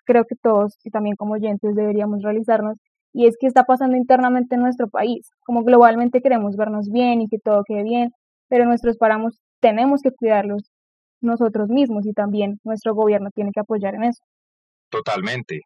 creo 0.06 0.26
que 0.26 0.36
todos 0.36 0.80
y 0.84 0.90
también 0.90 1.16
como 1.16 1.36
oyentes 1.36 1.76
deberíamos 1.76 2.24
realizarnos 2.24 2.78
y 3.14 3.28
es 3.28 3.38
que 3.40 3.46
está 3.46 3.66
pasando 3.66 3.98
internamente 3.98 4.56
en 4.56 4.62
nuestro 4.62 4.90
país. 4.90 5.30
Como 5.42 5.64
globalmente 5.64 6.22
queremos 6.22 6.56
vernos 6.56 6.90
bien 6.92 7.22
y 7.22 7.28
que 7.28 7.38
todo 7.38 7.64
quede 7.68 7.84
bien, 7.84 8.10
pero 8.48 8.66
nuestros 8.66 8.98
páramos 8.98 9.40
tenemos 9.60 10.02
que 10.02 10.12
cuidarlos 10.12 10.72
nosotros 11.22 11.70
mismos 11.70 12.08
y 12.08 12.14
también 12.14 12.60
nuestro 12.64 12.96
gobierno 12.96 13.30
tiene 13.36 13.52
que 13.54 13.60
apoyar 13.60 13.94
en 13.94 14.06
eso. 14.06 14.24
Totalmente. 14.90 15.62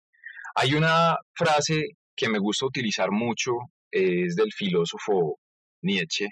Hay 0.56 0.74
una 0.74 1.16
frase 1.34 1.96
que 2.16 2.30
me 2.30 2.40
gusta 2.40 2.66
utilizar 2.66 3.12
mucho, 3.12 3.52
es 3.92 4.36
del 4.36 4.52
filósofo 4.52 5.40
Nietzsche. 5.82 6.30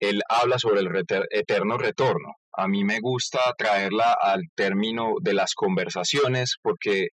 Él 0.00 0.22
habla 0.28 0.58
sobre 0.58 0.80
el 0.80 0.88
eterno 1.30 1.76
retorno. 1.76 2.34
A 2.52 2.66
mí 2.66 2.84
me 2.84 3.00
gusta 3.00 3.40
traerla 3.56 4.16
al 4.20 4.44
término 4.54 5.14
de 5.20 5.34
las 5.34 5.54
conversaciones 5.54 6.56
porque 6.62 7.08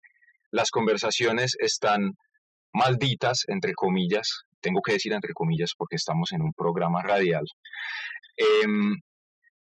las 0.51 0.71
conversaciones 0.71 1.57
están 1.59 2.13
malditas, 2.73 3.45
entre 3.49 3.75
comillas, 3.75 4.47
tengo 4.61 4.81
que 4.83 4.93
decir 4.93 5.13
entre 5.13 5.33
comillas 5.33 5.73
porque 5.77 5.97
estamos 5.97 6.33
en 6.33 6.43
un 6.43 6.53
programa 6.53 7.03
radial. 7.03 7.45
Em, 8.37 8.95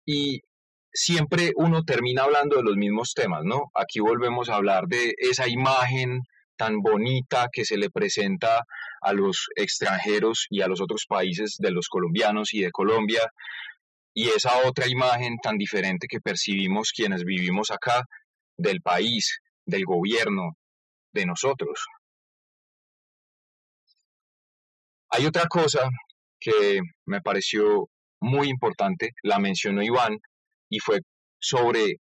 y 0.06 0.42
siempre 0.94 1.52
uno 1.56 1.84
termina 1.84 2.24
hablando 2.24 2.58
de 2.58 2.64
los 2.64 2.78
mismos 2.78 3.14
temas, 3.14 3.44
¿no? 3.44 3.72
Aquí 3.76 4.00
volvemos 4.00 4.50
a 4.50 4.56
hablar 4.56 4.86
de 4.88 5.14
esa 5.18 5.48
imagen 5.48 6.22
tan 6.56 6.82
bonita 6.82 7.50
que 7.52 7.66
se 7.66 7.78
le 7.78 7.90
presenta 7.90 8.62
a 9.02 9.14
los 9.14 9.48
extranjeros 9.56 10.48
y 10.50 10.62
a 10.62 10.68
los 10.68 10.82
otros 10.82 11.06
países 11.08 11.56
de 11.60 11.72
los 11.72 11.88
colombianos 11.88 12.54
y 12.54 12.62
de 12.62 12.72
Colombia, 12.72 13.22
y 14.14 14.30
esa 14.30 14.66
otra 14.66 14.88
imagen 14.88 15.38
tan 15.42 15.58
diferente 15.58 16.08
que 16.08 16.22
percibimos 16.22 16.92
quienes 16.92 17.24
vivimos 17.24 17.70
acá 17.72 18.04
del 18.58 18.82
país, 18.82 19.40
del 19.66 19.84
gobierno, 19.86 20.58
de 21.12 21.26
nosotros. 21.26 21.86
Hay 25.10 25.26
otra 25.26 25.46
cosa 25.48 25.90
que 26.40 26.80
me 27.06 27.22
pareció 27.22 27.90
muy 28.22 28.50
importante, 28.50 29.12
la 29.24 29.40
mencionó 29.40 29.82
Iván, 29.82 30.18
y 30.70 30.80
fue 30.80 31.00
sobre 31.40 31.98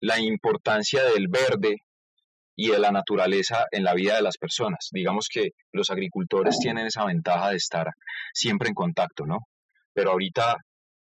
la 0.00 0.18
importancia 0.18 1.04
del 1.04 1.28
verde 1.28 1.76
y 2.56 2.70
de 2.70 2.78
la 2.78 2.90
naturaleza 2.90 3.66
en 3.70 3.84
la 3.84 3.94
vida 3.94 4.16
de 4.16 4.22
las 4.22 4.36
personas. 4.38 4.88
Digamos 4.92 5.28
que 5.32 5.50
los 5.72 5.90
agricultores 5.90 6.58
tienen 6.58 6.86
esa 6.86 7.04
ventaja 7.04 7.50
de 7.50 7.56
estar 7.56 7.88
siempre 8.32 8.68
en 8.68 8.74
contacto, 8.74 9.24
¿no? 9.26 9.38
Pero 9.94 10.10
ahorita 10.10 10.56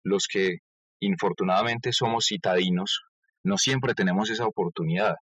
los 0.05 0.27
que 0.27 0.59
infortunadamente 1.01 1.93
somos 1.93 2.27
citadinos, 2.29 3.01
no 3.45 3.59
siempre 3.59 3.95
tenemos 3.95 4.31
esa 4.31 4.47
oportunidad. 4.47 5.17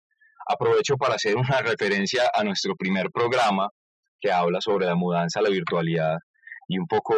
Aprovecho 0.47 0.97
para 0.97 1.15
hacer 1.15 1.37
una 1.37 1.61
referencia 1.63 2.31
a 2.35 2.43
nuestro 2.45 2.75
primer 2.75 3.11
programa 3.11 3.69
que 4.21 4.33
habla 4.33 4.61
sobre 4.61 4.87
la 4.87 4.97
mudanza 4.97 5.41
la 5.41 5.51
virtualidad 5.51 6.17
y 6.67 6.79
un 6.79 6.87
poco 6.87 7.15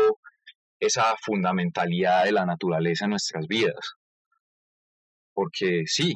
esa 0.79 1.15
fundamentalidad 1.23 2.25
de 2.25 2.33
la 2.33 2.45
naturaleza 2.45 3.05
en 3.05 3.11
nuestras 3.11 3.47
vidas. 3.47 3.95
Porque 5.35 5.85
sí, 5.87 6.15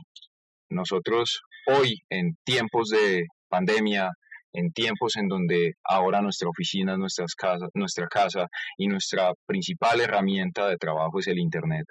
nosotros 0.68 1.42
hoy 1.66 2.02
en 2.10 2.36
tiempos 2.44 2.88
de 2.90 3.26
pandemia, 3.48 4.10
en 4.52 4.72
tiempos 4.72 5.16
en 5.16 5.28
donde 5.28 5.74
ahora 5.82 6.22
nuestra 6.22 6.48
oficina, 6.48 6.96
nuestras 6.96 7.34
casas, 7.34 7.70
nuestra 7.74 8.06
casa 8.08 8.46
y 8.76 8.86
nuestra 8.86 9.32
principal 9.46 10.00
herramienta 10.00 10.68
de 10.68 10.76
trabajo 10.76 11.18
es 11.18 11.26
el 11.26 11.38
Internet, 11.38 11.86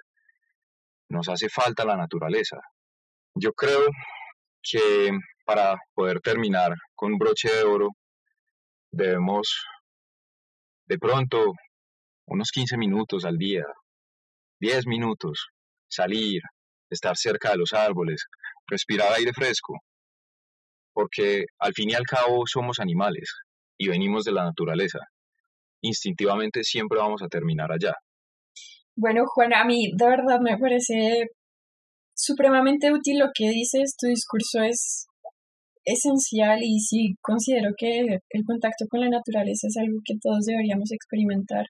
nos 1.08 1.28
hace 1.28 1.48
falta 1.48 1.84
la 1.84 1.96
naturaleza. 1.96 2.58
Yo 3.34 3.52
creo 3.52 3.86
que 4.62 5.10
para 5.44 5.76
poder 5.94 6.20
terminar 6.20 6.74
con 6.94 7.18
broche 7.18 7.52
de 7.52 7.64
oro, 7.64 7.90
debemos 8.90 9.66
de 10.86 10.98
pronto 10.98 11.52
unos 12.26 12.50
15 12.50 12.76
minutos 12.78 13.24
al 13.24 13.36
día, 13.36 13.64
10 14.60 14.86
minutos, 14.86 15.48
salir, 15.88 16.40
estar 16.88 17.16
cerca 17.16 17.50
de 17.50 17.58
los 17.58 17.72
árboles, 17.72 18.26
respirar 18.66 19.12
aire 19.12 19.32
fresco, 19.32 19.80
porque 20.92 21.44
al 21.58 21.72
fin 21.74 21.90
y 21.90 21.94
al 21.94 22.04
cabo 22.04 22.44
somos 22.46 22.78
animales 22.80 23.30
y 23.78 23.88
venimos 23.88 24.24
de 24.24 24.32
la 24.32 24.44
naturaleza. 24.44 25.00
Instintivamente 25.82 26.62
siempre 26.62 26.98
vamos 26.98 27.22
a 27.22 27.28
terminar 27.28 27.70
allá. 27.72 27.94
Bueno, 28.96 29.24
Juan, 29.26 29.52
a 29.54 29.64
mí 29.64 29.90
de 29.96 30.06
verdad 30.06 30.40
me 30.40 30.56
parece 30.56 31.26
supremamente 32.14 32.92
útil 32.92 33.18
lo 33.18 33.26
que 33.34 33.48
dices. 33.48 33.96
Tu 33.98 34.06
discurso 34.06 34.62
es 34.62 35.06
esencial 35.84 36.60
y 36.62 36.80
sí 36.80 37.14
considero 37.20 37.70
que 37.76 38.00
el 38.00 38.44
contacto 38.46 38.86
con 38.88 39.00
la 39.00 39.08
naturaleza 39.08 39.66
es 39.66 39.76
algo 39.76 39.98
que 40.04 40.14
todos 40.22 40.46
deberíamos 40.46 40.90
experimentar. 40.92 41.66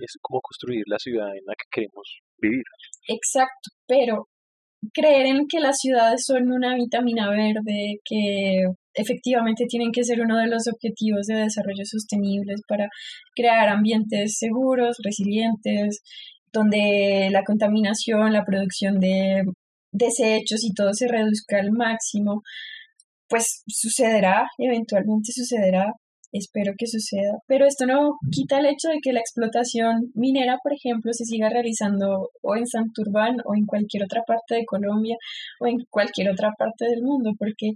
Es 0.00 0.18
como 0.20 0.40
construir 0.40 0.82
la 0.86 0.98
ciudad 0.98 1.30
en 1.30 1.44
la 1.46 1.54
que 1.54 1.64
queremos 1.70 2.20
vivir. 2.38 2.64
Exacto, 3.08 3.70
pero 3.86 4.28
creer 4.92 5.26
en 5.26 5.46
que 5.48 5.60
las 5.60 5.76
ciudades 5.78 6.22
son 6.26 6.50
una 6.52 6.74
vitamina 6.74 7.30
verde, 7.30 8.00
que 8.04 8.64
efectivamente 8.94 9.66
tienen 9.68 9.92
que 9.92 10.04
ser 10.04 10.20
uno 10.20 10.38
de 10.38 10.48
los 10.48 10.64
objetivos 10.72 11.26
de 11.26 11.36
desarrollo 11.36 11.84
sostenibles 11.84 12.60
para 12.68 12.88
crear 13.34 13.68
ambientes 13.68 14.36
seguros, 14.38 14.96
resilientes, 15.02 16.00
donde 16.52 17.28
la 17.30 17.44
contaminación, 17.44 18.32
la 18.32 18.44
producción 18.44 18.98
de 18.98 19.42
desechos 19.92 20.64
y 20.64 20.72
todo 20.74 20.92
se 20.94 21.08
reduzca 21.08 21.58
al 21.58 21.72
máximo, 21.72 22.42
pues 23.28 23.62
sucederá, 23.66 24.46
eventualmente 24.58 25.32
sucederá, 25.32 25.92
espero 26.32 26.72
que 26.78 26.86
suceda. 26.86 27.38
Pero 27.46 27.66
esto 27.66 27.86
no 27.86 28.16
quita 28.30 28.58
el 28.58 28.66
hecho 28.66 28.88
de 28.88 28.98
que 29.02 29.12
la 29.12 29.20
explotación 29.20 30.10
minera, 30.14 30.58
por 30.62 30.72
ejemplo, 30.72 31.12
se 31.12 31.24
siga 31.24 31.48
realizando 31.48 32.30
o 32.42 32.56
en 32.56 32.66
Santurbán 32.66 33.36
o 33.44 33.54
en 33.54 33.66
cualquier 33.66 34.04
otra 34.04 34.22
parte 34.26 34.56
de 34.56 34.66
Colombia 34.66 35.16
o 35.60 35.66
en 35.66 35.78
cualquier 35.90 36.30
otra 36.30 36.52
parte 36.58 36.86
del 36.86 37.02
mundo, 37.02 37.32
porque 37.38 37.72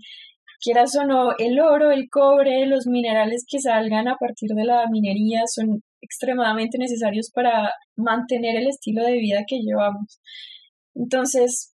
quieras 0.60 0.94
o 0.96 1.04
no, 1.04 1.32
el 1.38 1.60
oro, 1.60 1.90
el 1.90 2.08
cobre, 2.10 2.66
los 2.66 2.86
minerales 2.86 3.44
que 3.48 3.60
salgan 3.60 4.08
a 4.08 4.16
partir 4.16 4.50
de 4.50 4.64
la 4.64 4.86
minería 4.90 5.42
son 5.46 5.82
extremadamente 6.02 6.78
necesarios 6.78 7.30
para 7.34 7.70
mantener 7.96 8.56
el 8.56 8.68
estilo 8.68 9.04
de 9.04 9.18
vida 9.18 9.44
que 9.46 9.60
llevamos. 9.60 10.20
Entonces, 10.94 11.69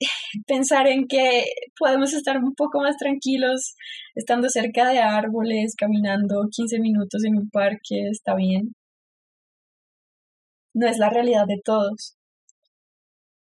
pensar 0.46 0.86
en 0.86 1.06
que 1.06 1.44
podemos 1.78 2.12
estar 2.12 2.38
un 2.38 2.54
poco 2.54 2.80
más 2.80 2.96
tranquilos 2.96 3.74
estando 4.14 4.48
cerca 4.48 4.88
de 4.88 4.98
árboles, 4.98 5.74
caminando 5.76 6.48
15 6.50 6.80
minutos 6.80 7.24
en 7.24 7.36
un 7.36 7.50
parque, 7.50 8.08
está 8.10 8.34
bien. 8.34 8.74
No 10.74 10.86
es 10.86 10.98
la 10.98 11.08
realidad 11.08 11.46
de 11.46 11.60
todos. 11.64 12.16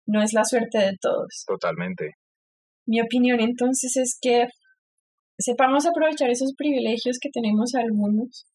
No 0.06 0.22
es 0.22 0.34
la 0.34 0.46
suerte 0.46 0.78
de 0.78 0.96
todos. 1.02 1.44
Totalmente. 1.48 2.12
Mi 2.86 3.02
opinión 3.02 3.40
entonces 3.42 3.98
es 3.98 4.18
que 4.22 4.48
sepamos 5.38 5.86
aprovechar 5.86 6.30
esos 6.30 6.54
privilegios 6.56 7.18
que 7.20 7.30
tenemos 7.32 7.76
algunos 7.76 8.46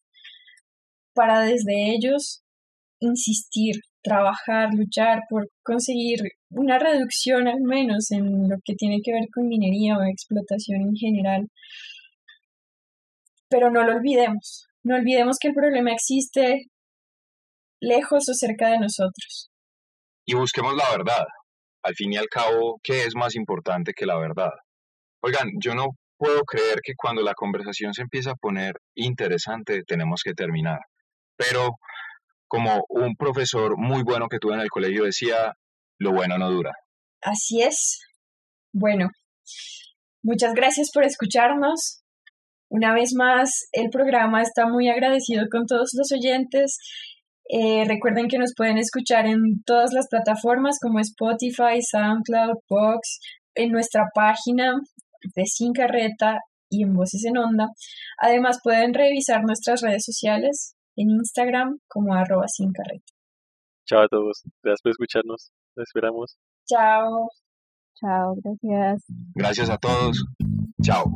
para 1.13 1.41
desde 1.41 1.93
ellos 1.93 2.42
insistir, 3.03 3.75
trabajar, 4.01 4.69
luchar 4.73 5.21
por 5.29 5.49
conseguir 5.63 6.19
una 6.49 6.77
reducción 6.79 7.47
al 7.47 7.61
menos 7.61 8.11
en 8.11 8.49
lo 8.49 8.57
que 8.63 8.75
tiene 8.75 8.99
que 9.03 9.13
ver 9.13 9.27
con 9.33 9.47
minería 9.47 9.97
o 9.97 10.03
explotación 10.03 10.81
en 10.81 10.95
general. 10.95 11.47
Pero 13.49 13.71
no 13.71 13.83
lo 13.83 13.93
olvidemos, 13.95 14.67
no 14.83 14.95
olvidemos 14.95 15.37
que 15.39 15.49
el 15.49 15.53
problema 15.53 15.91
existe 15.91 16.67
lejos 17.79 18.27
o 18.29 18.33
cerca 18.33 18.69
de 18.69 18.79
nosotros. 18.79 19.49
Y 20.25 20.35
busquemos 20.35 20.75
la 20.75 20.89
verdad. 20.97 21.25
Al 21.83 21.95
fin 21.95 22.13
y 22.13 22.17
al 22.17 22.27
cabo, 22.27 22.79
¿qué 22.81 23.03
es 23.03 23.13
más 23.15 23.35
importante 23.35 23.91
que 23.93 24.05
la 24.05 24.17
verdad? 24.17 24.51
Oigan, 25.21 25.49
yo 25.61 25.75
no 25.75 25.87
puedo 26.17 26.43
creer 26.43 26.79
que 26.81 26.93
cuando 26.95 27.21
la 27.21 27.33
conversación 27.33 27.93
se 27.93 28.01
empieza 28.01 28.31
a 28.31 28.35
poner 28.35 28.73
interesante 28.95 29.83
tenemos 29.85 30.21
que 30.23 30.33
terminar. 30.33 30.79
Pero 31.35 31.71
como 32.53 32.85
un 32.87 33.15
profesor 33.15 33.77
muy 33.79 34.03
bueno 34.03 34.27
que 34.29 34.37
tuve 34.37 34.53
en 34.53 34.59
el 34.59 34.69
colegio 34.69 35.05
decía, 35.05 35.55
lo 35.97 36.13
bueno 36.13 36.37
no 36.37 36.51
dura. 36.51 36.71
Así 37.19 37.63
es. 37.63 37.99
Bueno, 38.71 39.07
muchas 40.21 40.53
gracias 40.53 40.91
por 40.93 41.03
escucharnos. 41.03 42.03
Una 42.69 42.93
vez 42.93 43.15
más, 43.15 43.49
el 43.71 43.89
programa 43.89 44.43
está 44.43 44.67
muy 44.67 44.87
agradecido 44.87 45.45
con 45.51 45.65
todos 45.65 45.93
los 45.97 46.11
oyentes. 46.11 46.77
Eh, 47.49 47.85
recuerden 47.87 48.27
que 48.27 48.37
nos 48.37 48.53
pueden 48.55 48.77
escuchar 48.77 49.25
en 49.25 49.63
todas 49.65 49.91
las 49.91 50.07
plataformas 50.07 50.77
como 50.79 50.99
Spotify, 50.99 51.81
SoundCloud, 51.81 52.59
Box, 52.69 53.19
en 53.55 53.71
nuestra 53.71 54.03
página 54.13 54.73
de 55.35 55.45
Sin 55.47 55.73
Carreta 55.73 56.37
y 56.69 56.83
en 56.83 56.93
Voces 56.93 57.25
en 57.25 57.35
Onda. 57.35 57.69
Además, 58.19 58.59
pueden 58.63 58.93
revisar 58.93 59.41
nuestras 59.43 59.81
redes 59.81 60.03
sociales 60.05 60.72
en 60.95 61.09
Instagram 61.09 61.79
como 61.87 62.13
arroba 62.13 62.47
sin 62.47 62.71
carreta. 62.71 63.05
Chao 63.85 64.01
a 64.01 64.07
todos. 64.07 64.43
Gracias 64.63 64.81
por 64.81 64.91
escucharnos. 64.91 65.51
Nos 65.75 65.87
esperamos. 65.87 66.37
Chao. 66.65 67.29
Chao, 67.95 68.35
gracias. 68.43 69.03
Gracias 69.35 69.69
a 69.69 69.77
todos. 69.77 70.25
Chao. 70.81 71.15